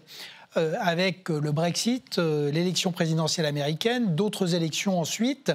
[0.57, 5.53] euh, avec le Brexit, euh, l'élection présidentielle américaine, d'autres élections ensuite,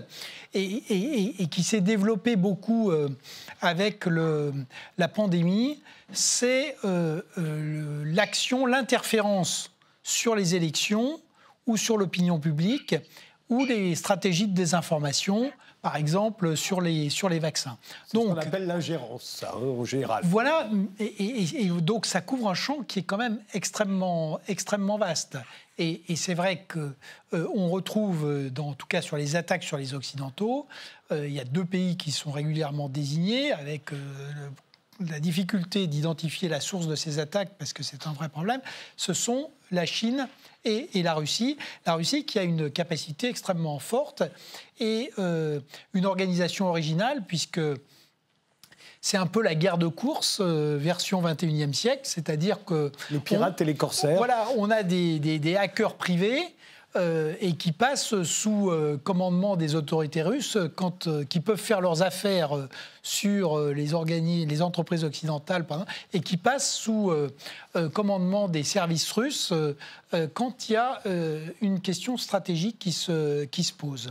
[0.53, 3.09] et, qui s'est développé beaucoup euh,
[3.59, 5.81] avec la pandémie,
[6.13, 6.77] c'est
[8.05, 11.19] l'action, l'interférence sur les élections
[11.67, 12.95] ou sur l'opinion publique
[13.49, 15.51] ou les stratégies de désinformation
[15.85, 17.77] par exemple, sur les, sur les vaccins.
[18.11, 20.23] Donc, ce qu'on appelle l'ingérence, hein, en général.
[20.25, 20.67] Voilà,
[20.97, 25.37] et, donc ça couvre un champ qui est quand même extrêmement, extrêmement vaste.
[25.77, 26.91] Et, c'est vrai qu'on
[27.33, 30.65] euh, on retrouve, dans, en tout cas sur les attaques sur les Occidentaux,
[31.11, 33.97] euh, il y a deux pays qui sont régulièrement désignés, avec euh,
[35.07, 38.61] la difficulté d'identifier la source de ces attaques, parce que c'est un vrai problème,
[38.97, 40.27] ce sont la Chine
[40.65, 41.57] et, la Russie.
[41.85, 44.23] La Russie qui a une capacité extrêmement forte
[44.79, 45.59] et euh,
[45.93, 47.61] une organisation originale, puisque
[49.01, 52.91] c'est un peu la guerre de course euh, version 21e siècle, c'est-à-dire que...
[53.11, 54.17] Les pirates et les corsaires.
[54.17, 56.43] Voilà, on a des, des hackers privés
[56.97, 62.03] euh, et qui passent sous euh, commandement des autorités russes, euh, qui peuvent faire leurs
[62.03, 62.51] affaires
[63.03, 63.93] sur les,
[64.61, 65.65] entreprises occidentales,
[66.13, 67.13] et qui passent sous
[67.93, 69.53] commandement des services russes
[70.33, 71.01] quand il y a
[71.61, 74.09] une question stratégique qui se, pose.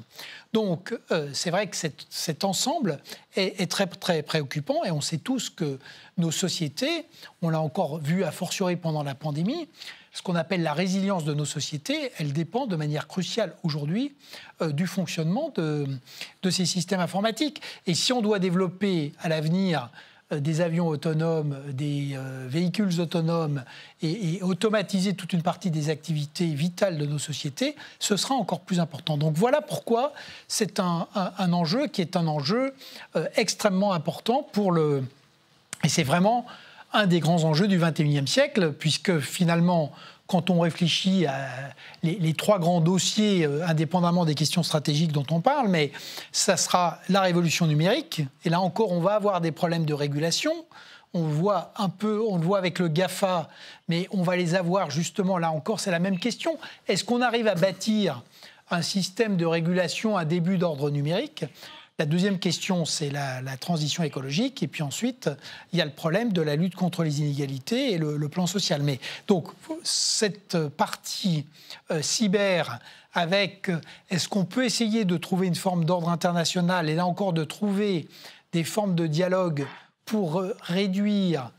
[0.52, 0.96] Donc,
[1.32, 3.00] c'est vrai que cet, ensemble
[3.34, 5.80] est, très, très préoccupant, et on sait tous que
[6.16, 7.06] nos sociétés,
[7.42, 9.68] on l'a encore vu a fortiori pendant la pandémie,
[10.14, 14.14] ce qu'on appelle la résilience de nos sociétés, elle dépend de manière cruciale aujourd'hui
[14.62, 15.86] euh, du fonctionnement de,
[16.50, 17.60] ces systèmes informatiques.
[17.88, 19.90] Et si on doit développer à l'avenir
[20.32, 23.64] euh, des avions autonomes, des euh, véhicules autonomes
[24.02, 28.78] et, automatiser toute une partie des activités vitales de nos sociétés, ce sera encore plus
[28.78, 29.18] important.
[29.18, 30.12] Donc voilà pourquoi
[30.46, 32.72] c'est un, enjeu qui est un enjeu
[33.34, 35.02] extrêmement important pour le...
[35.82, 36.46] Et c'est vraiment
[36.94, 39.92] un des grands enjeux du XXIe siècle, puisque finalement,
[40.26, 41.48] quand on réfléchit à
[42.02, 45.92] les, trois grands dossiers, euh, indépendamment des questions stratégiques dont on parle, mais
[46.32, 48.22] ça sera la révolution numérique.
[48.44, 50.52] Et là encore, on va avoir des problèmes de régulation.
[51.12, 53.48] On voit un peu, on le voit avec le GAFA,
[53.88, 56.58] mais on va les avoir justement, là encore, c'est la même question.
[56.88, 58.22] Est-ce qu'on arrive à bâtir
[58.70, 61.44] un système de régulation à début d'ordre numérique?
[61.98, 64.62] La deuxième question, c'est la, transition écologique.
[64.64, 65.30] Et puis ensuite,
[65.72, 68.82] il y a le problème de la lutte contre les inégalités et le, plan social.
[68.82, 69.48] Mais donc,
[69.84, 71.46] cette partie
[71.92, 72.80] euh, cyber
[73.12, 73.78] avec euh,
[74.10, 78.08] est-ce qu'on peut essayer de trouver une forme d'ordre international et là encore de trouver
[78.52, 79.64] des formes de dialogue
[80.04, 81.52] pour euh, réduire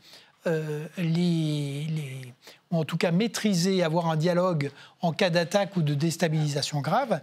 [0.96, 1.88] les,
[2.70, 4.70] ou en tout cas maîtriser, avoir un dialogue
[5.00, 7.20] en cas d'attaque ou de déstabilisation grave,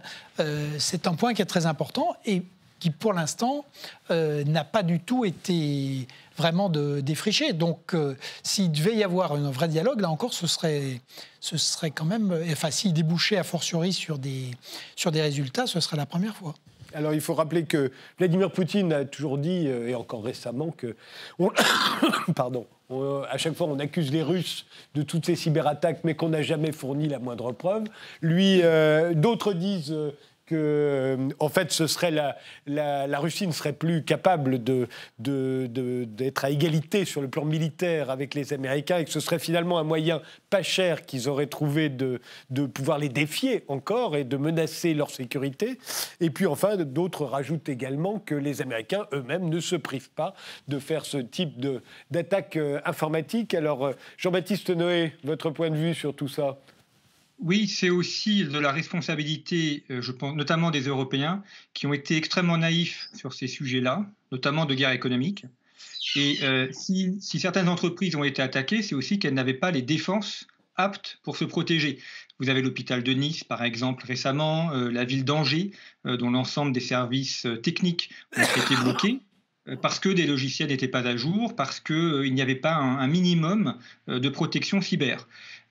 [0.78, 2.14] c'est un point qui est très important.
[2.26, 2.42] Et
[2.84, 3.64] qui pour l'instant
[4.10, 7.54] euh, n'a pas du tout été vraiment défriché.
[7.54, 11.00] Donc euh, s'il devait y avoir un vrai dialogue, là encore, ce serait,
[11.40, 14.50] ce serait quand même, enfin s'il débouchait a fortiori sur des,
[14.96, 16.52] sur des résultats, ce serait la première fois.
[16.92, 20.94] Alors il faut rappeler que Vladimir Poutine a toujours dit, euh, et encore récemment, que...
[22.36, 22.66] pardon.
[23.30, 26.70] à chaque fois, on accuse les Russes de toutes ces cyberattaques, mais qu'on n'a jamais
[26.70, 27.84] fourni la moindre preuve.
[28.20, 28.60] Lui,
[29.14, 29.96] d'autres disent
[30.46, 34.62] que, euh, en fait, ce serait la, Russie ne serait plus capable
[35.18, 39.78] d'être à égalité sur le plan militaire avec les Américains et que ce serait finalement
[39.78, 44.36] un moyen pas cher qu'ils auraient trouvé de, de pouvoir les défier encore et de
[44.36, 45.78] menacer leur sécurité.
[46.20, 50.34] Et puis enfin, d'autres rajoutent également que les Américains eux-mêmes ne se privent pas
[50.68, 51.64] de faire ce type
[52.10, 53.54] d'attaque euh, informatique.
[53.54, 56.58] Alors, euh, Jean-Baptiste Noé, votre point de vue sur tout ça?
[57.44, 62.16] Oui, c'est aussi de la responsabilité, euh, je pense, notamment des Européens, qui ont été
[62.16, 65.44] extrêmement naïfs sur ces sujets-là, notamment de guerre économique.
[66.16, 70.46] Et euh, si, certaines entreprises ont été attaquées, c'est aussi qu'elles n'avaient pas les défenses
[70.76, 71.98] aptes pour se protéger.
[72.40, 75.70] Vous avez l'hôpital de Nice, par exemple, récemment, euh, la ville d'Angers,
[76.06, 79.20] dont l'ensemble des services techniques ont été bloqués
[79.80, 83.78] parce que des logiciels n'étaient pas à jour, parce qu'il n'y avait pas un minimum
[84.08, 85.26] de protection cyber.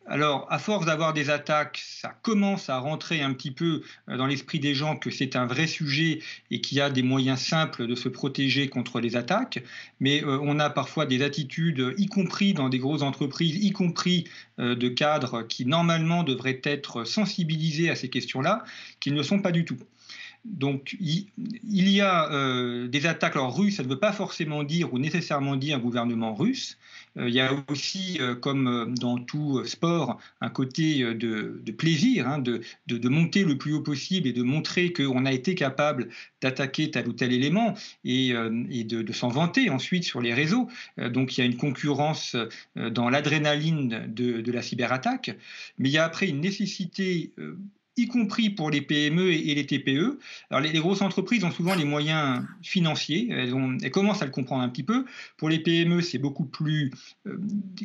[0.06, 4.26] Alors, à force d'avoir des attaques, ça commence à rentrer un petit peu euh, dans
[4.26, 6.20] l'esprit des gens que c'est un vrai sujet
[6.52, 9.63] et qu'il y a des moyens simples de se protéger contre les attaques.
[10.02, 14.26] Mais euh, on a parfois des attitudes, y compris dans des grosses entreprises, y compris
[14.60, 18.66] euh, de cadres qui normalement devraient être sensibilisés à ces questions-là,
[19.00, 19.78] qui ne le sont pas du tout.
[20.45, 21.29] Donc il,
[21.89, 25.56] y a euh, des attaques alors, russes, ça ne veut pas forcément dire ou nécessairement
[25.56, 26.77] dire un gouvernement russe.
[27.17, 32.39] Euh, il y a aussi, euh, comme dans tout sport, un côté de, plaisir, hein,
[32.39, 32.62] de,
[33.08, 36.10] monter le plus haut possible et de montrer qu'on a été capable
[36.41, 40.67] d'attaquer tel ou tel élément et, de, s'en vanter ensuite sur les réseaux.
[40.97, 42.36] donc il y a une concurrence
[42.75, 45.32] dans l'adrénaline de, la cyberattaque,
[45.77, 47.32] mais il y a après une nécessité
[47.95, 50.19] y compris pour les PME et les TPE.
[50.49, 54.32] Alors les, grosses entreprises ont souvent les moyens financiers, elles, ont, elles, commencent à le
[54.32, 55.06] comprendre un petit peu.
[55.38, 56.91] Pour les PME, c'est beaucoup plus
[57.27, 57.38] euh,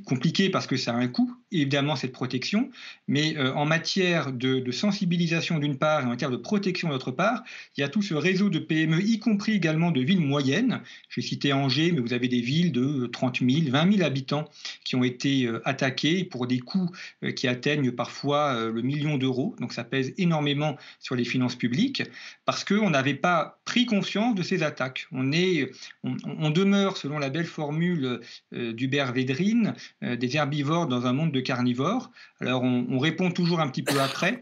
[0.07, 2.71] compliqué parce que ça a un coût, évidemment, cette protection.
[3.07, 7.43] Mais euh, en matière de, sensibilisation d'une part et en matière de protection d'autre part,
[7.77, 10.81] il y a tout ce réseau de PME, y compris également de villes moyennes.
[11.09, 14.49] J'ai cité Angers, mais vous avez des villes de 30 000, 20 000 habitants
[14.85, 16.91] qui ont été euh, attaquées pour des coûts
[17.35, 19.55] qui atteignent parfois le million d'euros.
[19.59, 19.85] Donc ça
[20.17, 22.03] énormément sur les finances publiques
[22.45, 25.07] parce qu'on n'avait pas pris conscience de ces attaques.
[25.13, 25.71] On, est,
[26.03, 28.21] on, demeure, selon la belle formule
[28.55, 32.11] euh, d'Hubert Védrine, euh, des herbivores dans un monde de carnivores.
[32.41, 34.41] Alors on, répond toujours un petit peu après.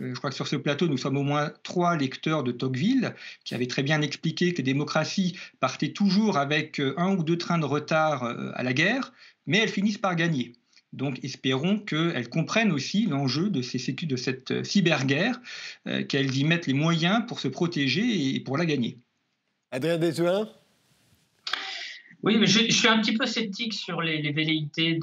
[0.00, 3.14] Euh, je crois que sur ce plateau, nous sommes au moins trois lecteurs de Tocqueville
[3.44, 7.58] qui avaient très bien expliqué que les démocraties partaient toujours avec un ou deux trains
[7.58, 9.12] de retard à la guerre,
[9.46, 10.52] mais elles finissent par gagner.
[10.94, 15.40] Donc espérons qu'elles comprennent aussi l'enjeu de, cette euh, cyberguerre,
[15.88, 18.98] euh, qu'elles y mettent les moyens pour se protéger et pour la gagner.
[19.72, 20.48] Adrien Desuin
[22.24, 24.98] oui, mais je, suis un petit peu sceptique sur les, velléités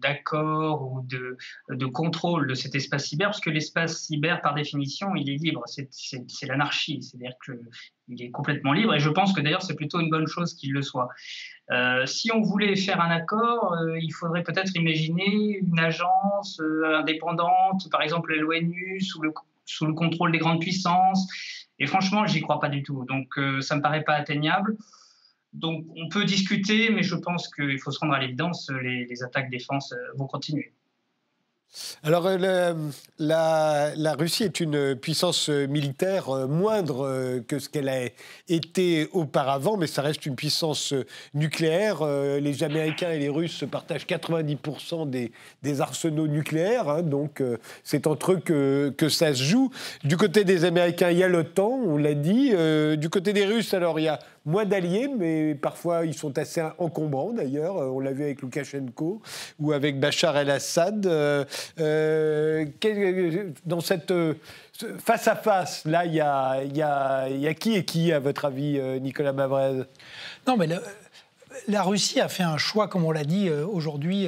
[0.00, 5.28] d'accord ou de, contrôle de cet espace cyber, parce que l'espace cyber, par définition, il
[5.28, 5.64] est libre.
[5.66, 10.10] C'est l'anarchie, c'est-à-dire qu'il est complètement libre, et je pense que d'ailleurs c'est plutôt une
[10.10, 11.08] bonne chose qu'il le soit.
[11.72, 16.98] Euh, si on voulait faire un accord, euh, il faudrait peut-être imaginer une agence euh,
[16.98, 19.32] indépendante, par exemple l'ONU, sous le,
[19.64, 21.26] sous le contrôle des grandes puissances.
[21.78, 23.04] Et franchement, j'y crois pas du tout.
[23.06, 24.76] Donc, ça me paraît pas atteignable.
[25.52, 29.50] Donc on peut discuter, mais je pense qu'il faut se rendre à l'évidence, les, attaques
[29.50, 30.72] défense euh, vont continuer.
[32.02, 32.74] Alors, euh,
[33.18, 38.08] la, Russie est une puissance militaire euh, moindre que ce qu'elle a
[38.48, 40.92] été auparavant, mais ça reste une puissance
[41.32, 42.04] nucléaire.
[42.04, 47.42] Les Américains et les Russes se partagent 90% des, arsenaux nucléaires, hein, donc
[47.84, 49.70] c'est entre eux que, que, ça se joue.
[50.04, 52.52] Du côté des Américains, il y a l'OTAN, on l'a dit.
[52.98, 56.62] du côté des Russes, alors il y a moins d'alliés, mais parfois ils sont assez
[56.78, 57.76] encombrants d'ailleurs.
[57.76, 59.20] On l'a vu avec Loukachenko
[59.60, 61.08] ou avec Bachar el-Assad.
[61.80, 62.66] Euh,
[63.66, 64.34] dans cette euh,
[64.98, 69.32] face à face, là, il y a, qui et qui, à votre avis, euh, Nicolas
[69.32, 69.82] Mavrez?
[70.46, 70.68] Non, mais
[71.68, 74.26] la Russie a fait un choix, comme on l'a dit aujourd'hui.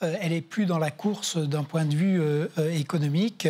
[0.00, 2.20] elle est plus dans la course d'un point de vue
[2.72, 3.48] économique,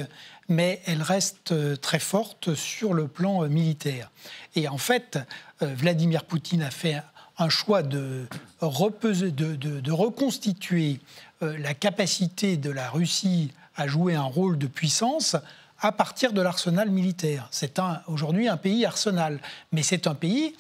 [0.49, 4.11] mais elle reste très forte sur le plan militaire.
[4.55, 5.19] Et en fait,
[5.61, 7.03] Vladimir Poutine a fait
[7.39, 8.27] un choix de,
[8.61, 11.01] reconstituer
[11.43, 15.37] euh, la capacité de la Russie à jouer un rôle de puissance
[15.81, 17.49] à partir de l'arsenal militaire.
[17.51, 19.39] C'est aujourd'hui un pays arsenal,
[19.73, 20.57] mais c'est un pays euh,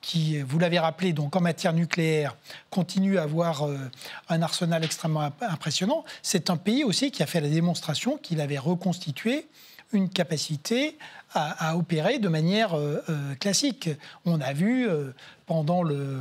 [0.00, 2.36] qui, vous l'avez rappelé, donc en matière nucléaire,
[2.70, 3.78] continue à avoir euh,
[4.28, 6.04] un arsenal extrêmement impressionnant.
[6.22, 9.46] C'est un pays aussi qui a fait la démonstration qu'il avait reconstitué
[9.92, 10.96] une capacité
[11.32, 12.76] à, opérer de manière
[13.40, 13.90] classique.
[14.24, 14.88] On a vu
[15.46, 16.20] pendant le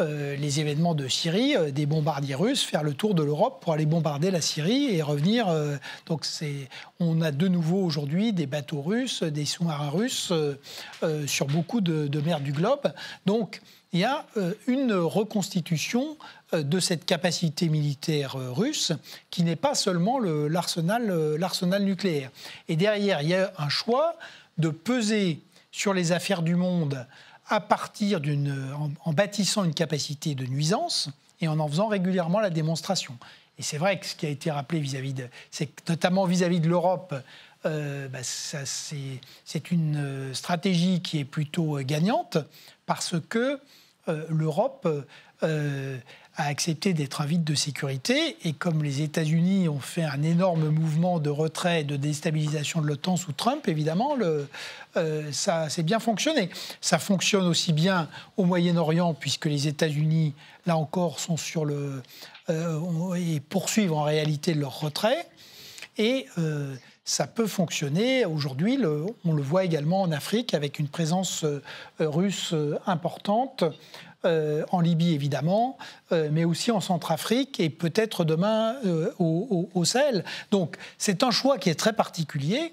[0.00, 3.74] euh, les événements de Syrie, euh, des bombardiers russes faire le tour de l'Europe pour
[3.74, 5.48] aller bombarder la Syrie et revenir.
[5.48, 5.76] Euh,
[6.06, 6.26] donc
[6.98, 10.32] on a de nouveau aujourd'hui des bateaux russes, des sous-marins russes
[11.26, 12.92] sur beaucoup de, de, mers du globe.
[13.24, 13.60] Donc
[13.92, 14.26] il y a
[14.66, 16.16] une reconstitution
[16.52, 18.92] de cette capacité militaire russe
[19.30, 22.30] qui n'est pas seulement l'arsenal, l'arsenal nucléaire.
[22.68, 24.16] Et derrière, il y a un choix
[24.58, 25.40] de peser
[25.70, 27.06] sur les affaires du monde
[27.48, 28.72] à partir d'une,
[29.04, 33.16] en, bâtissant une capacité de nuisance et en en faisant régulièrement la démonstration.
[33.58, 36.68] Et c'est vrai que ce qui a été rappelé vis-à-vis de, c'est notamment vis-à-vis de
[36.68, 37.14] l'Europe,
[37.66, 42.36] euh, bah, c'est, une euh, stratégie qui est plutôt euh, gagnante
[42.84, 43.58] parce que
[44.28, 44.86] l'Europe
[46.36, 50.68] a accepté d'être un vide de sécurité et comme les États-Unis ont fait un énorme
[50.68, 54.16] mouvement de retrait et de déstabilisation de l'OTAN sous Trump, évidemment,
[54.96, 56.50] euh, ça c'est bien fonctionné.
[56.80, 60.34] Ça fonctionne aussi bien au Moyen-Orient, puisque les États-Unis,
[60.66, 62.02] là encore, sont sur le.
[62.50, 65.28] Euh, et poursuivent en réalité leur retrait.
[65.96, 66.74] Et euh,
[67.04, 68.26] ça peut fonctionner.
[68.26, 68.78] Aujourd'hui,
[69.24, 71.44] on le voit également en Afrique avec une présence
[72.00, 72.54] russe
[72.86, 73.64] importante.
[74.24, 75.76] En Libye évidemment,
[76.10, 78.76] mais aussi en Centrafrique et peut-être demain
[79.18, 80.24] au, au, Sahel.
[80.50, 82.72] Donc c'est un choix qui est très particulier,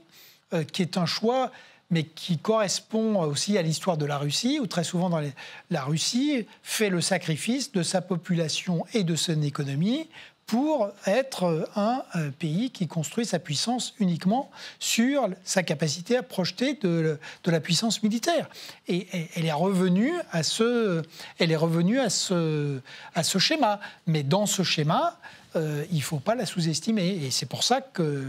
[0.72, 1.52] qui est un choix
[1.92, 5.22] mais qui correspond aussi à l'histoire de la Russie, où très souvent dans
[5.70, 10.08] la Russie fait le sacrifice de sa population et de son économie
[10.46, 12.04] pour être un,
[12.40, 18.50] pays qui construit sa puissance uniquement sur sa capacité à projeter de, la puissance militaire.
[18.88, 21.04] Et, elle est revenue à ce,
[21.40, 22.82] elle est revenue à ce,
[23.16, 23.80] à ce schéma.
[24.08, 25.18] Mais dans ce schéma,
[25.56, 27.20] euh, il ne faut pas la sous-estimer.
[27.26, 28.24] Et c'est pour ça que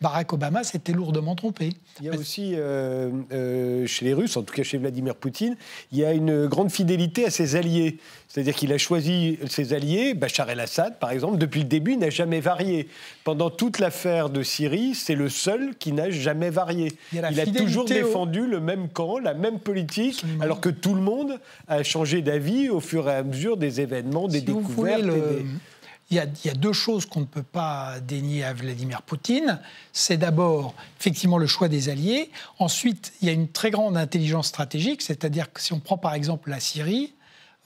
[0.00, 1.74] Barack Obama s'était lourdement trompé.
[2.00, 5.56] Il y a aussi, euh, euh, chez les Russes, en tout cas chez Vladimir Poutine,
[5.92, 7.98] il y a une grande fidélité à ses alliés.
[8.26, 12.08] C'est-à-dire qu'il a choisi ses alliés, Bachar el-Assad par exemple, depuis le début, il n'a
[12.08, 12.88] jamais varié.
[13.24, 16.92] Pendant toute l'affaire de Syrie, c'est le seul qui n'a jamais varié.
[17.12, 21.38] Il, a, toujours défendu le même camp, la même politique, alors que tout le monde
[21.68, 25.02] a changé d'avis au fur et à mesure des événements, des découvertes.
[26.12, 29.58] Il y, a, deux choses qu'on ne peut pas dénier à Vladimir Poutine.
[29.94, 32.30] C'est d'abord, effectivement, le choix des alliés.
[32.58, 36.12] Ensuite, il y a une très grande intelligence stratégique, c'est-à-dire que si on prend par
[36.12, 37.14] exemple la Syrie,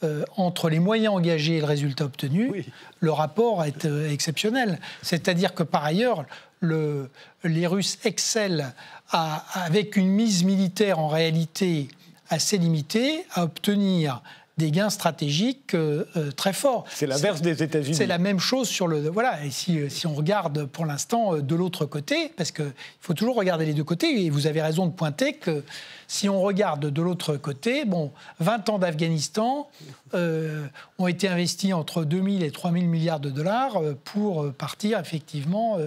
[0.04, 2.64] euh, entre les moyens engagés et le résultat obtenu,
[3.00, 4.78] le rapport est euh, exceptionnel.
[5.02, 6.24] C'est-à-dire que par ailleurs,
[6.60, 7.10] le,
[7.42, 8.70] les Russes excellent
[9.10, 11.88] avec une mise militaire en réalité
[12.28, 14.22] assez limitée à obtenir
[14.56, 16.86] des gains stratégiques euh, euh, très forts.
[16.88, 17.94] C'est l'inverse des États-Unis.
[17.94, 19.10] C'est la même chose sur le.
[19.10, 23.12] Voilà, et si, euh, si on regarde pour l'instant de l'autre côté, parce qu'il faut
[23.12, 25.62] toujours regarder les deux côtés, et vous avez raison de pointer que
[26.08, 29.68] si on regarde de l'autre côté, bon, 20 ans d'Afghanistan
[30.14, 35.78] ont été investis entre 2000 et 3000 milliards de dollars pour partir effectivement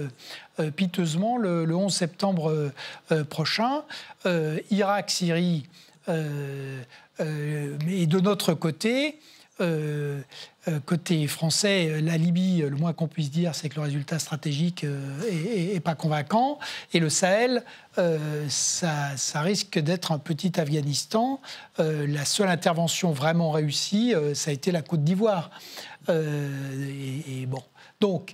[0.75, 2.71] piteusement le, le, 11 septembre
[3.29, 3.83] prochain.
[4.69, 5.63] Irak, Syrie.
[7.19, 9.19] Euh, et de notre côté,
[9.61, 10.21] euh,
[10.67, 14.85] euh, côté français, la Libye, le moins qu'on puisse dire, c'est que le résultat stratégique
[14.85, 16.59] n'est pas convaincant.
[16.93, 17.63] Et le Sahel,
[18.47, 21.41] ça, risque d'être un petit Afghanistan.
[21.77, 25.49] la seule intervention vraiment réussie, ça a été la Côte d'Ivoire.
[26.07, 27.63] Et, bon.
[27.99, 28.33] Donc,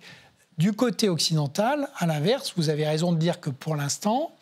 [0.57, 4.35] du côté occidental, à l'inverse, vous avez raison de dire que pour l'instant,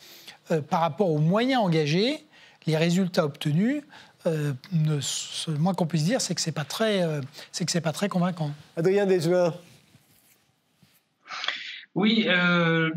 [0.69, 2.25] par rapport aux moyens engagés,
[2.65, 3.83] les résultats obtenus
[4.25, 7.21] euh, le moins qu'on puisse dire, c'est que c'est pas très, euh,
[7.51, 8.51] c'est que c'est pas très convaincant.
[8.77, 9.53] Adrien Desjouin.
[11.95, 12.89] Oui, euh,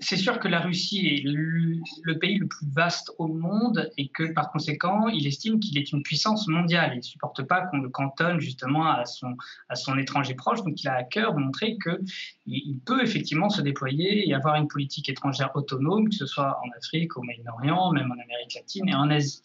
[0.00, 4.32] c'est sûr que la Russie est le, pays le plus vaste au monde et que
[4.32, 6.90] par conséquent, il estime qu'il est une puissance mondiale.
[6.94, 9.36] Il ne supporte pas qu'on le cantonne justement à son,
[9.68, 10.62] à son étranger proche.
[10.62, 12.00] Donc il a à cœur de montrer qu'il
[12.46, 16.76] il peut effectivement se déployer et avoir une politique étrangère autonome, que ce soit en
[16.76, 19.42] Afrique, au Moyen-Orient, même en Amérique latine et en Asie.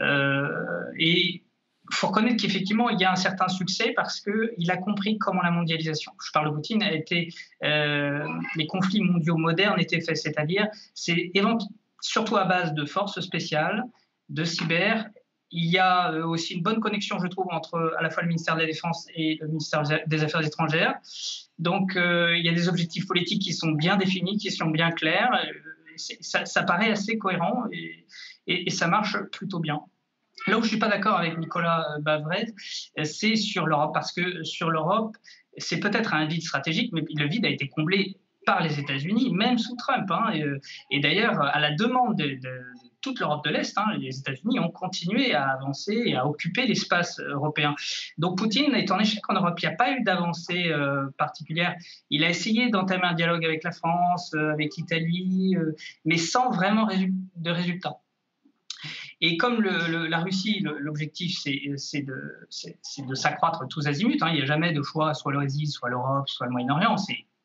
[0.00, 1.42] Euh, et
[1.90, 5.42] il faut reconnaître qu'effectivement, il y a un certain succès parce qu'il a compris comment
[5.42, 7.32] la mondialisation, je parle de Poutine, a été,
[7.64, 8.26] euh,
[8.56, 11.32] les conflits mondiaux modernes étaient faits, c'est-à-dire, c'est
[12.00, 13.82] surtout à base de forces spéciales,
[14.28, 15.08] de cyber.
[15.50, 18.28] Il y a euh, aussi une bonne connexion, je trouve, entre à la fois le
[18.28, 20.94] ministère de la Défense et le ministère des Affaires étrangères.
[21.58, 25.30] Donc, il y a des objectifs politiques qui sont bien définis, qui sont bien clairs.
[25.96, 27.64] Ça, paraît assez cohérent
[28.48, 29.80] et, ça marche plutôt bien.
[30.46, 32.46] Là où je ne suis pas d'accord avec Nicolas euh, Bavrez,
[32.98, 35.16] euh, c'est sur l'Europe, parce que sur l'Europe,
[35.56, 39.58] c'est peut-être un vide stratégique, mais le vide a été comblé par les États-Unis, même
[39.58, 40.10] sous Trump.
[40.10, 40.32] Hein,
[40.90, 42.38] et, d'ailleurs, à la demande de,
[43.02, 47.20] toute l'Europe de l'Est, hein, les États-Unis ont continué à avancer et à occuper l'espace
[47.20, 47.74] européen.
[48.16, 49.58] Donc Poutine est en échec en Europe.
[49.60, 50.72] Il n'y a pas eu d'avancée
[51.18, 51.76] particulière.
[52.08, 55.54] Il a essayé d'entamer un dialogue avec la France, avec l'Italie,
[56.06, 56.88] mais sans vraiment
[57.36, 57.98] de résultats.
[59.20, 64.72] Et comme la Russie, l'objectif, c'est de, s'accroître tous azimuts, hein, il n'y a jamais
[64.72, 66.96] de choix, soit l'Asie, soit l'Europe, soit le Moyen-Orient,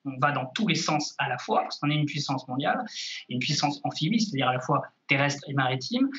[0.06, 2.84] on va dans tous les sens à la fois, parce qu'on est une puissance mondiale,
[3.30, 6.10] une puissance amphibie, c'est-à-dire à la fois terrestre et maritime.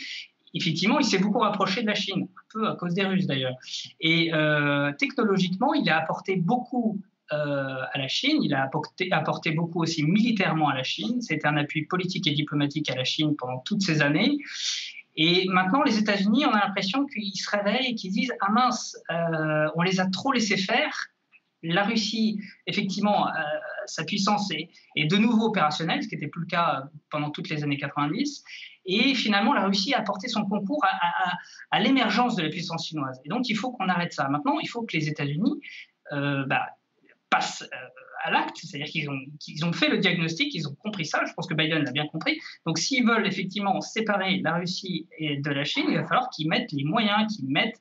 [0.55, 3.57] Effectivement, il s'est beaucoup rapproché de la Chine, un peu à cause des Russes d'ailleurs.
[4.01, 7.01] Et euh, technologiquement, il a apporté beaucoup
[7.33, 11.21] euh, à la Chine, il a apporté, apporté, beaucoup aussi militairement à la Chine.
[11.21, 14.39] C'était un appui politique et diplomatique à la Chine pendant toutes ces années.
[15.17, 18.97] Et maintenant, les États-Unis, on a l'impression qu'ils se réveillent et qu'ils disent Ah mince,
[19.11, 21.07] euh, on les a trop laissés faire.
[21.63, 23.31] La Russie, effectivement, euh,
[23.87, 24.69] sa puissance est,
[25.07, 28.45] de nouveau opérationnelle, ce qui n'était plus le cas pendant toutes les années 90.
[28.87, 30.85] Et finalement, la Russie a apporté son concours
[31.71, 33.19] à, l'émergence de la puissance chinoise.
[33.25, 34.29] Et donc, il faut qu'on arrête ça.
[34.29, 35.61] Maintenant, il faut que les États-Unis
[36.13, 36.67] euh, bah,
[37.31, 37.67] passent
[38.25, 41.55] à l'acte, c'est-à-dire qu'ils ont, fait le diagnostic, ils ont compris ça, je pense que
[41.55, 42.41] Biden l'a bien compris.
[42.67, 46.73] Donc s'ils veulent effectivement séparer la Russie de la Chine, il va falloir qu'ils mettent
[46.73, 47.81] les moyens, qu'ils mettent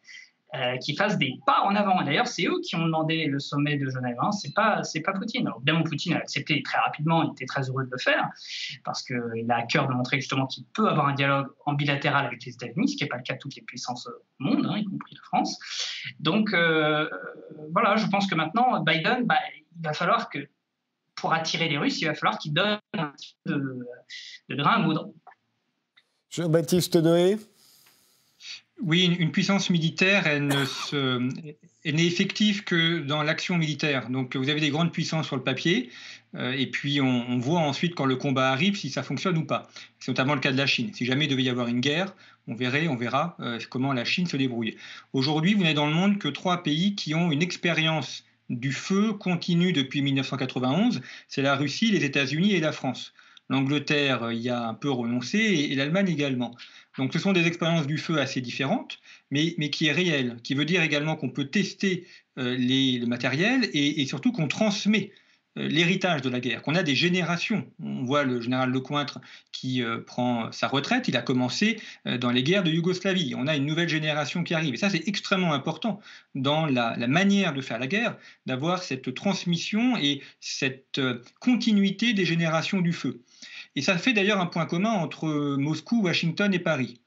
[0.56, 2.04] euh, fassent des pas en avant.
[2.04, 4.18] D'ailleurs, c'est eux qui ont demandé le sommet de Genève.
[4.20, 4.32] Hein.
[4.32, 5.48] C'est pas, c'est pas Poutine.
[5.48, 7.24] Alors, évidemment, Poutine a accepté très rapidement.
[7.24, 8.30] Il était très heureux de le faire
[8.84, 12.28] parce qu'il a à cœur de montrer justement qu'il peut avoir un dialogue en bilatéral
[12.28, 14.68] avec les États-Unis, ce qui n'est pas le cas de toutes les puissances au monde,
[14.70, 15.58] hein, y compris la France.
[16.20, 17.10] Donc, euh,
[17.72, 19.40] voilà, je pense que maintenant, Biden, bah,
[19.76, 20.40] il va falloir que
[21.16, 23.80] pour attirer les Russes, il va falloir qu'il donne un petit peu de,
[24.50, 25.12] de grain à moudre.
[26.30, 27.38] Jean-Baptiste Noé
[28.82, 30.48] oui, une, puissance militaire, elle
[31.86, 34.10] n'est effective que dans l'action militaire.
[34.10, 35.90] Donc vous avez des grandes puissances sur le papier,
[36.36, 39.70] euh, et puis on, voit ensuite quand le combat arrive si ça fonctionne ou pas.
[40.00, 40.92] C'est notamment le cas de la Chine.
[40.94, 42.14] Si jamais il devait y avoir une guerre,
[42.48, 44.76] on verrait, on verra euh, comment la Chine se débrouille.
[45.14, 48.26] Aujourd'hui, vous n'avez dans le monde que trois pays qui ont une expérience
[48.60, 51.02] du feu continue depuis 1991.
[51.28, 53.14] C'est la Russie, les États-Unis et la France.
[53.50, 56.56] L'Angleterre y a un peu renoncé et l'Allemagne également.
[56.98, 59.00] Donc ce sont des expériences du feu assez différentes,
[59.32, 63.06] mais, mais qui est réelle, qui veut dire également qu'on peut tester euh, les, le
[63.06, 65.12] matériel et, surtout qu'on transmet
[65.56, 67.66] l'héritage de la guerre, qu'on a des générations.
[67.82, 69.20] On voit le général Lecointre
[69.52, 73.34] qui euh, prend sa retraite, il a commencé dans les guerres de Yougoslavie.
[73.38, 74.74] On a une nouvelle génération qui arrive.
[74.74, 76.00] Et ça, c'est extrêmement important
[76.36, 81.00] dans la, manière de faire la guerre, d'avoir cette transmission et cette
[81.40, 83.22] continuité des générations du feu.
[83.76, 87.00] Et ça fait d'ailleurs un point commun entre Moscou, Washington et Paris.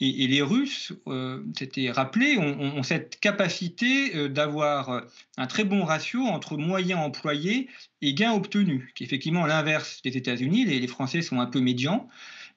[0.00, 5.00] Et, les Russes, euh, c'était rappelé, ont, cette capacité euh, d'avoir euh,
[5.38, 7.68] un très bon ratio entre moyens employés
[8.02, 10.66] et gains obtenus, qui est effectivement l'inverse des États-Unis.
[10.66, 12.08] Les, les, Français sont un peu médians.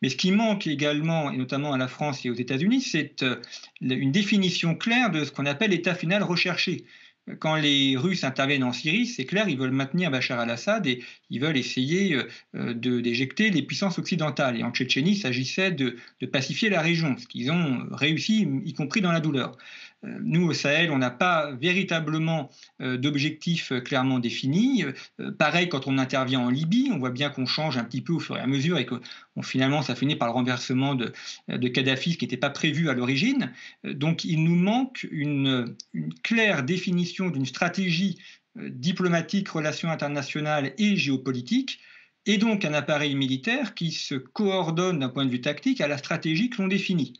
[0.01, 3.25] Mais ce qui manque également, et notamment à la France et aux États-Unis, c'est
[3.81, 6.85] une définition claire de ce qu'on appelle l'état final recherché
[7.39, 11.39] quand les Russes interviennent en Syrie, c'est clair, ils veulent maintenir Bachar al-Assad et ils
[11.39, 12.17] veulent essayer
[12.55, 14.57] euh, d'éjecter les puissances occidentales.
[14.57, 15.95] Et en Tchétchénie, il s'agissait de,
[16.31, 19.57] pacifier la région, ce qu'ils ont réussi, y compris dans la douleur.
[20.05, 22.49] Euh, nous, au Sahel, on n'a pas véritablement
[22.81, 24.85] euh, d'objectifs euh, clairement définis.
[25.37, 28.19] Pareil, quand on intervient en Libye, on voit bien qu'on change un petit peu au
[28.19, 28.95] fur et à mesure et que
[29.41, 31.11] finalement, ça finit par le renversement de,
[31.47, 33.51] de Kadhafi, ce qui n'était pas prévu à l'origine.
[33.83, 38.17] Donc, il nous manque une, une claire définition d'une stratégie
[38.55, 41.79] diplomatique, relations internationales et géopolitique
[42.25, 45.97] et donc un appareil militaire qui se coordonne d'un point de vue tactique à la
[45.97, 47.13] stratégie que l'on définit.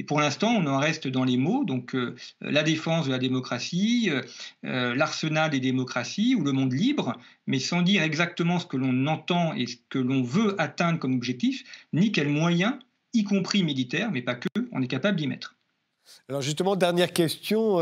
[0.00, 3.18] Et pour l'instant, on en reste dans les mots, donc euh, la défense de la
[3.18, 4.22] démocratie, euh,
[4.64, 9.06] euh, l'arsenal des démocraties ou le monde libre, mais sans dire exactement ce que l'on
[9.08, 12.78] entend et ce que l'on veut atteindre comme objectif, ni quels moyens,
[13.12, 15.56] y compris militaires, mais pas que, on est capable d'y mettre.
[16.30, 17.78] Alors justement, dernière question,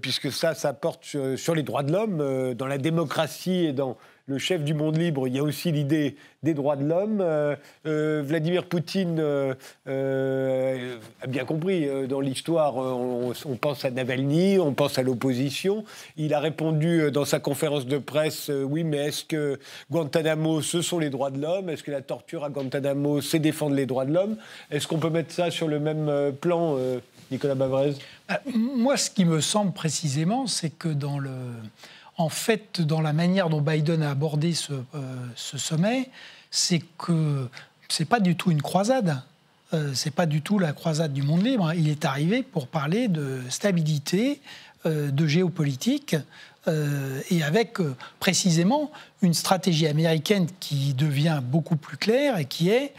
[0.00, 1.04] puisque ça, ça porte
[1.36, 3.98] sur les droits de l'homme, dans la démocratie et dans
[4.28, 7.20] le chef du monde libre, il y a aussi l'idée des droits de l'homme.
[7.22, 7.56] Euh,
[7.86, 9.54] euh, Vladimir Poutine euh,
[11.22, 15.82] a bien compris, dans l'histoire, on, pense à Navalny, on pense à l'opposition.
[16.18, 19.58] Il a répondu dans sa conférence de presse, oui, mais est-ce que
[19.90, 21.70] Guantanamo, ce sont les droits de l'homme?
[21.70, 24.36] Est-ce que la torture à Guantanamo, c'est défendre les droits de l'homme?
[24.70, 26.76] Est-ce qu'on peut mettre ça sur le même plan
[27.30, 27.94] Nicolas Bavrez
[28.54, 31.30] Moi, ce qui me semble précisément, c'est que dans le
[32.18, 36.10] en fait, dans la manière dont Biden a abordé ce, euh, sommet,
[36.50, 37.48] c'est que
[37.88, 39.22] c'est pas du tout une croisade.
[39.72, 41.72] Euh, c'est pas du tout la croisade du monde libre.
[41.74, 44.40] Il est arrivé pour parler de stabilité,
[44.84, 46.16] euh, de géopolitique,
[47.30, 47.78] et avec
[48.20, 48.92] précisément
[49.22, 52.92] une stratégie américaine qui devient beaucoup plus claire et qui est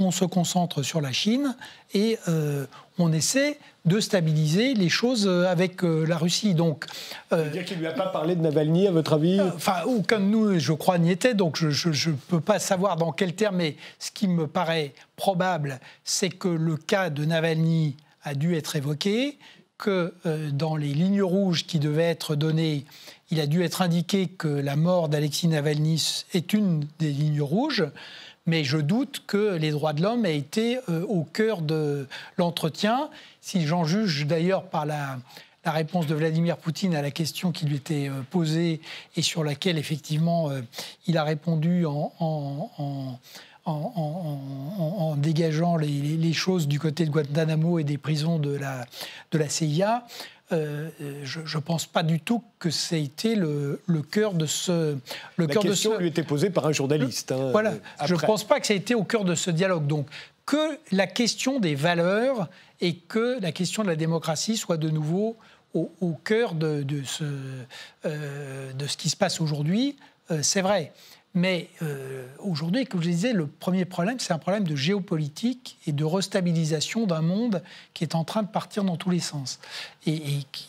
[0.00, 1.54] on se concentre sur la Chine
[1.94, 2.18] et
[2.98, 6.54] on essaie de stabiliser les choses euh, avec euh, la Russie.
[6.54, 6.86] Donc,
[7.32, 9.40] euh, dire qu'il ne lui a pas parlé de Navalny, à votre avis?
[9.40, 13.12] Enfin, aucun de nous, je crois, n'y était, donc je ne peux pas savoir dans
[13.12, 18.34] quel terme, mais ce qui me paraît probable, c'est que le cas de Navalny a
[18.34, 19.38] dû être évoqué,
[19.78, 20.14] que
[20.52, 22.86] dans les lignes rouges qui devaient être données,
[23.30, 26.02] il a dû être indiqué que la mort d'Alexis Navalny
[26.32, 27.86] est une des lignes rouges
[28.46, 32.06] mais je doute que les droits de l'homme aient été euh, au cœur de
[32.38, 33.10] l'entretien.
[33.40, 35.18] Si j'en juge d'ailleurs par la,
[35.64, 38.80] réponse de Vladimir Poutine à la question qui lui était euh, posée
[39.16, 40.60] et sur laquelle effectivement euh,
[41.08, 43.18] il a répondu en,
[45.16, 48.86] dégageant les, choses du côté de Guantanamo et des prisons de la,
[49.32, 50.06] de la CIA,
[50.52, 50.90] euh,
[51.24, 53.80] je ne pense pas du tout que ça a été le,
[54.10, 54.96] cœur de ce.
[55.36, 57.32] Le La question de lui était posée par un journaliste.
[57.32, 57.74] Hein, voilà,
[58.04, 59.86] je ne pense pas que ça a été au cœur de ce dialogue.
[59.86, 60.06] Donc,
[60.44, 62.48] que la question des valeurs
[62.80, 65.36] et que la question de la démocratie soit de nouveau
[65.74, 67.24] au, cœur de, de, ce,
[68.06, 69.96] euh, de ce qui se passe aujourd'hui,
[70.30, 70.92] euh, c'est vrai.
[71.36, 75.92] Mais euh, aujourd'hui, comme je disais, le premier problème, c'est un problème de géopolitique et
[75.92, 77.62] de restabilisation d'un monde
[77.92, 79.60] qui est en train de partir dans tous les sens,
[80.06, 80.18] et,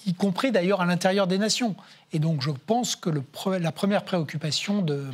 [0.05, 1.74] y compris d'ailleurs à l'intérieur des nations.
[2.11, 3.09] Et donc je pense que
[3.47, 5.05] la première préoccupation de,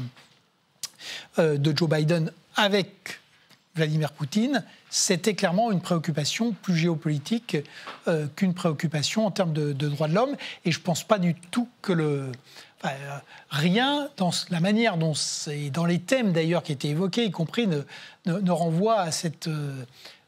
[1.37, 3.19] euh, de Joe Biden avec
[3.75, 7.57] Vladimir Poutine, c'était clairement une préoccupation plus géopolitique
[8.07, 10.35] euh, qu'une préoccupation en termes de, droits de l'homme.
[10.65, 12.31] Et je ne pense pas du tout que le,
[13.49, 17.67] rien dans la manière dont c'est, dans les thèmes d'ailleurs qui étaient évoqués, y compris,
[17.67, 19.86] ne, renvoie à cette, euh,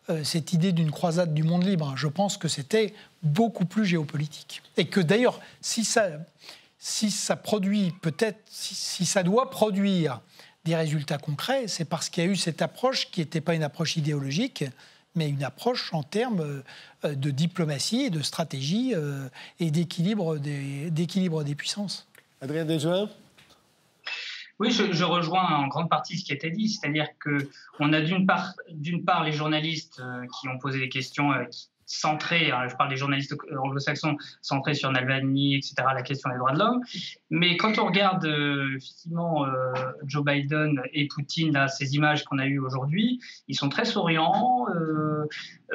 [0.10, 1.93] euh, cette idée d'une croisade du monde libre.
[1.95, 2.93] Je pense que c'était
[3.24, 4.62] beaucoup plus géopolitique.
[4.78, 10.22] Et que d'ailleurs, si ça, produit, peut-être, si, ça doit produire
[10.64, 13.64] des résultats concrets, c'est parce qu'il y a eu cette approche qui n'était pas une
[13.64, 14.64] approche idéologique,
[15.14, 16.64] mais une approche en termes
[17.03, 18.93] de diplomatie, de stratégie
[19.60, 22.08] et d'équilibre des puissances.
[22.42, 23.10] Adrien Desjouin
[24.58, 27.50] oui, je, rejoins en grande partie ce qui a été dit, c'est-à-dire que
[27.82, 28.54] on a d'une part,
[29.06, 31.44] part les journalistes euh, qui ont posé des questions, euh,
[31.86, 36.52] centré, hein, je parle des journalistes anglo-saxons, centrés sur Navalny, etc., la question des droits
[36.52, 36.82] de l'homme.
[37.30, 39.74] Mais quand on regarde euh, effectivement euh,
[40.06, 44.66] Joe Biden et Poutine, ces images qu'on a eues aujourd'hui, ils sont très souriants.
[44.76, 45.26] Euh,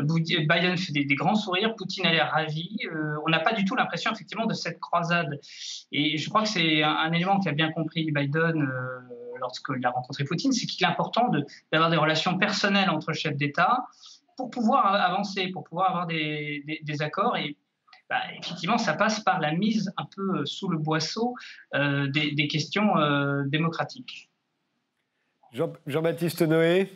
[0.00, 2.78] Biden fait des, grands sourires, Poutine a l'air ravi.
[3.26, 5.40] on n'a pas du tout l'impression effectivement de cette croisade.
[5.92, 8.70] Et je crois que c'est un, élément qu'a bien compris Biden
[9.40, 11.30] lorsqu'il a rencontré Poutine, c'est qu'il est important
[11.72, 13.84] d'avoir des relations personnelles entre chefs d'État
[14.40, 16.62] pour pouvoir avancer, pour pouvoir avoir des,
[17.00, 17.36] accords.
[17.36, 17.56] Et
[18.08, 21.34] bah, effectivement, ça passe par la mise un peu sous le boisseau
[21.74, 24.30] euh, des, questions euh, démocratiques.
[25.52, 26.90] Jean-Baptiste Noé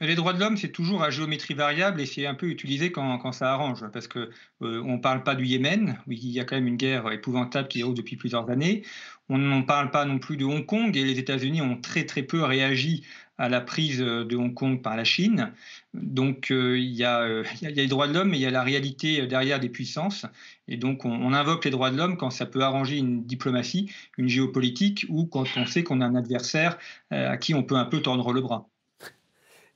[0.00, 3.32] les droits de l'homme, c'est toujours à géométrie variable et c'est un peu utilisé quand,
[3.32, 4.28] ça arrange, parce qu'on
[4.62, 7.68] euh, ne parle pas du Yémen, où il y a quand même une guerre épouvantable
[7.68, 8.82] qui déroule depuis plusieurs années.
[9.28, 12.22] On ne parle pas non plus de Hong Kong et les États-Unis ont très très
[12.22, 13.04] peu réagi
[13.38, 15.52] à la prise de Hong Kong par la Chine.
[15.94, 17.26] Donc euh, il, y a,
[17.62, 20.26] les droits de l'homme, mais il y a la réalité derrière des puissances.
[20.68, 24.28] Et donc on, invoque les droits de l'homme quand ça peut arranger une diplomatie, une
[24.28, 26.78] géopolitique, ou quand on sait qu'on a un adversaire
[27.12, 28.68] euh, à qui on peut un peu tendre le bras.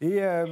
[0.00, 0.46] Et euh,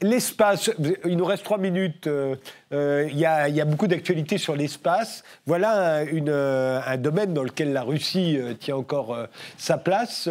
[0.00, 0.70] l'espace,
[1.04, 2.06] il nous reste trois minutes.
[2.06, 2.34] Euh,
[2.72, 5.22] euh, il y, a beaucoup d'actualités sur l'espace.
[5.44, 9.16] Voilà un, domaine dans lequel la Russie tient encore
[9.58, 10.30] sa place.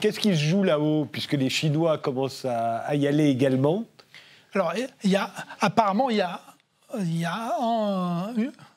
[0.00, 3.84] Qu'est-ce qui se joue là-haut, puisque les Chinois commencent à, y aller également?
[4.54, 4.72] Alors,
[5.04, 5.30] y a,
[5.60, 6.40] apparemment, il y a,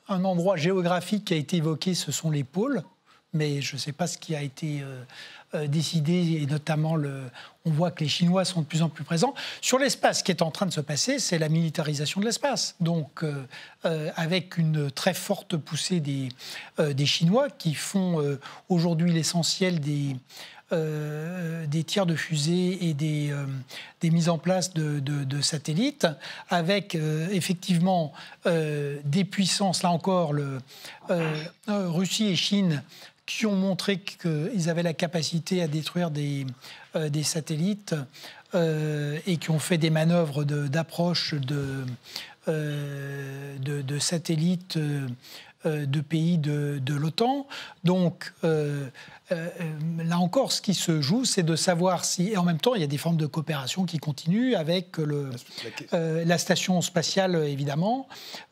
[0.08, 2.82] un, endroit géographique qui a été évoqué, ce sont les pôles.
[3.32, 4.84] Mais je ne sais pas ce qui a été
[5.68, 7.22] décidé, et notamment le,
[7.64, 9.34] on voit que les Chinois sont de plus en plus présents.
[9.60, 12.76] Sur l'espace, ce qui est en train de se passer, c'est la militarisation de l'espace.
[12.80, 13.46] Donc, euh,
[13.84, 16.28] euh, avec une très forte poussée des,
[16.78, 18.38] des Chinois qui font
[18.68, 20.16] aujourd'hui l'essentiel des,
[20.70, 23.32] des tirs de fusée et des,
[24.00, 26.06] des mises en place de, de, satellites,
[26.48, 26.96] avec
[27.32, 28.12] effectivement
[28.44, 30.58] des puissances, là encore, le,
[31.68, 32.82] Russie et Chine
[33.26, 36.46] qui ont montré qu'ils avaient la capacité à détruire des,
[36.96, 37.94] euh, satellites
[38.54, 41.84] euh, et qui ont fait des manœuvres d'approche de, de,
[42.48, 44.78] euh, de, satellites
[45.64, 47.46] de pays de l'OTAN.
[47.84, 48.32] Donc,
[49.32, 52.58] euh, euh, là encore, ce qui se joue, c'est de savoir si, et en même
[52.58, 55.30] temps, il y a des formes de coopération qui continuent avec le,
[55.94, 58.06] euh, la station spatiale, évidemment,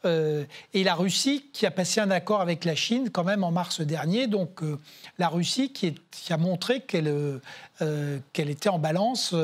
[0.04, 3.80] et la Russie qui a passé un accord avec la Chine quand même en mars
[3.80, 4.26] dernier.
[4.26, 4.60] Donc
[5.18, 5.94] la Russie qui,
[6.30, 7.40] a montré qu'elle
[8.32, 9.34] qu'elle était en balance.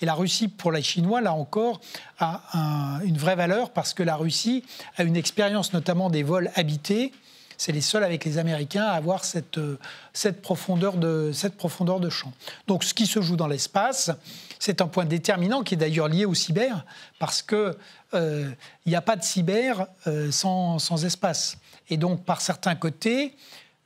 [0.00, 1.80] Et la Russie, pour les Chinois, là encore,
[2.18, 4.64] a une vraie valeur parce que la Russie
[4.96, 7.12] a une expérience notamment des vols habités
[7.62, 9.78] c'est les seuls avec les Américains à avoir cette, euh,
[10.12, 12.32] cette, profondeur, de, cette profondeur de champ.
[12.66, 14.10] Donc ce qui se joue dans l'espace,
[14.58, 16.84] c'est un point déterminant qui est d'ailleurs lié au cyber,
[17.20, 17.76] parce qu'il
[18.14, 18.50] euh,
[18.84, 21.56] n'y a pas de cyber euh, sans, sans, espace.
[21.88, 23.36] Et donc par certains côtés,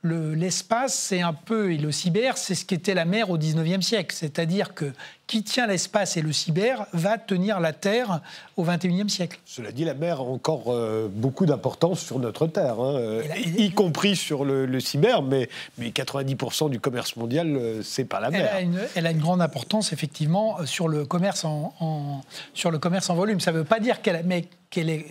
[0.07, 4.15] l'espace, c'est un peu, et le cyber, c'est ce qu'était la mer au 19e siècle.
[4.17, 4.91] C'est-à-dire que
[5.27, 8.21] qui tient l'espace et le cyber va tenir la Terre
[8.55, 9.39] au 21e siècle.
[9.45, 13.21] Cela dit, la mer a encore euh, beaucoup d'importance sur notre Terre, hein,
[13.57, 18.31] y, compris sur le, cyber, mais, mais 90% du commerce mondial, euh, c'est pas la
[18.31, 18.49] mer.
[18.95, 23.41] Elle a, une, grande importance, effectivement, sur le commerce en, sur le commerce en volume.
[23.41, 24.23] Ça ne veut pas dire qu'elle
[24.69, 25.03] qu'elle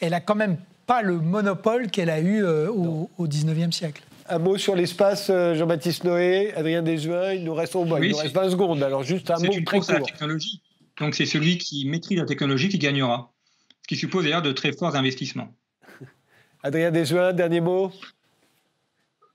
[0.00, 4.02] elle a quand même pas le monopole qu'elle a eu euh, au, au 19e siècle.
[4.32, 8.16] Un mot sur l'espace, euh, Jean-Baptiste Noé, Adrien Desjuin, il nous reste, au il nous
[8.16, 9.92] reste 20 secondes, alors juste un mot très court.
[9.92, 10.62] la technologie.
[10.98, 13.30] Donc c'est celui qui maîtrise la technologie qui gagnera,
[13.82, 15.54] ce qui suppose d'ailleurs de très forts investissements.
[16.62, 17.92] Adrien Desjuin, dernier mot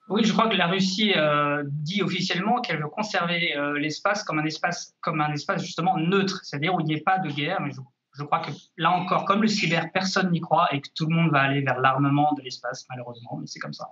[0.09, 4.39] oui, je crois que la Russie euh, dit officiellement qu'elle veut conserver euh, l'espace comme
[4.39, 7.59] un espace, comme un espace justement neutre, c'est-à-dire où il n'y ait pas de guerre.
[7.61, 7.81] Mais je,
[8.13, 11.13] je, crois que là encore, comme le cyber, personne n'y croit et que tout le
[11.13, 13.37] monde va aller vers l'armement de l'espace, malheureusement.
[13.37, 13.89] Mais c'est comme ça.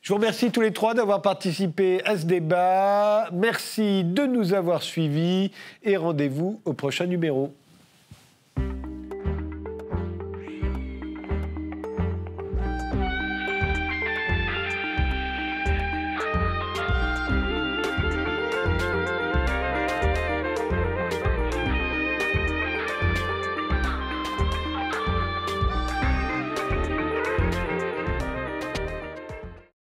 [0.00, 3.28] Je vous remercie tous les trois d'avoir participé à ce débat.
[3.32, 5.50] Merci de nous avoir suivis
[5.82, 7.52] et rendez-vous au prochain numéro.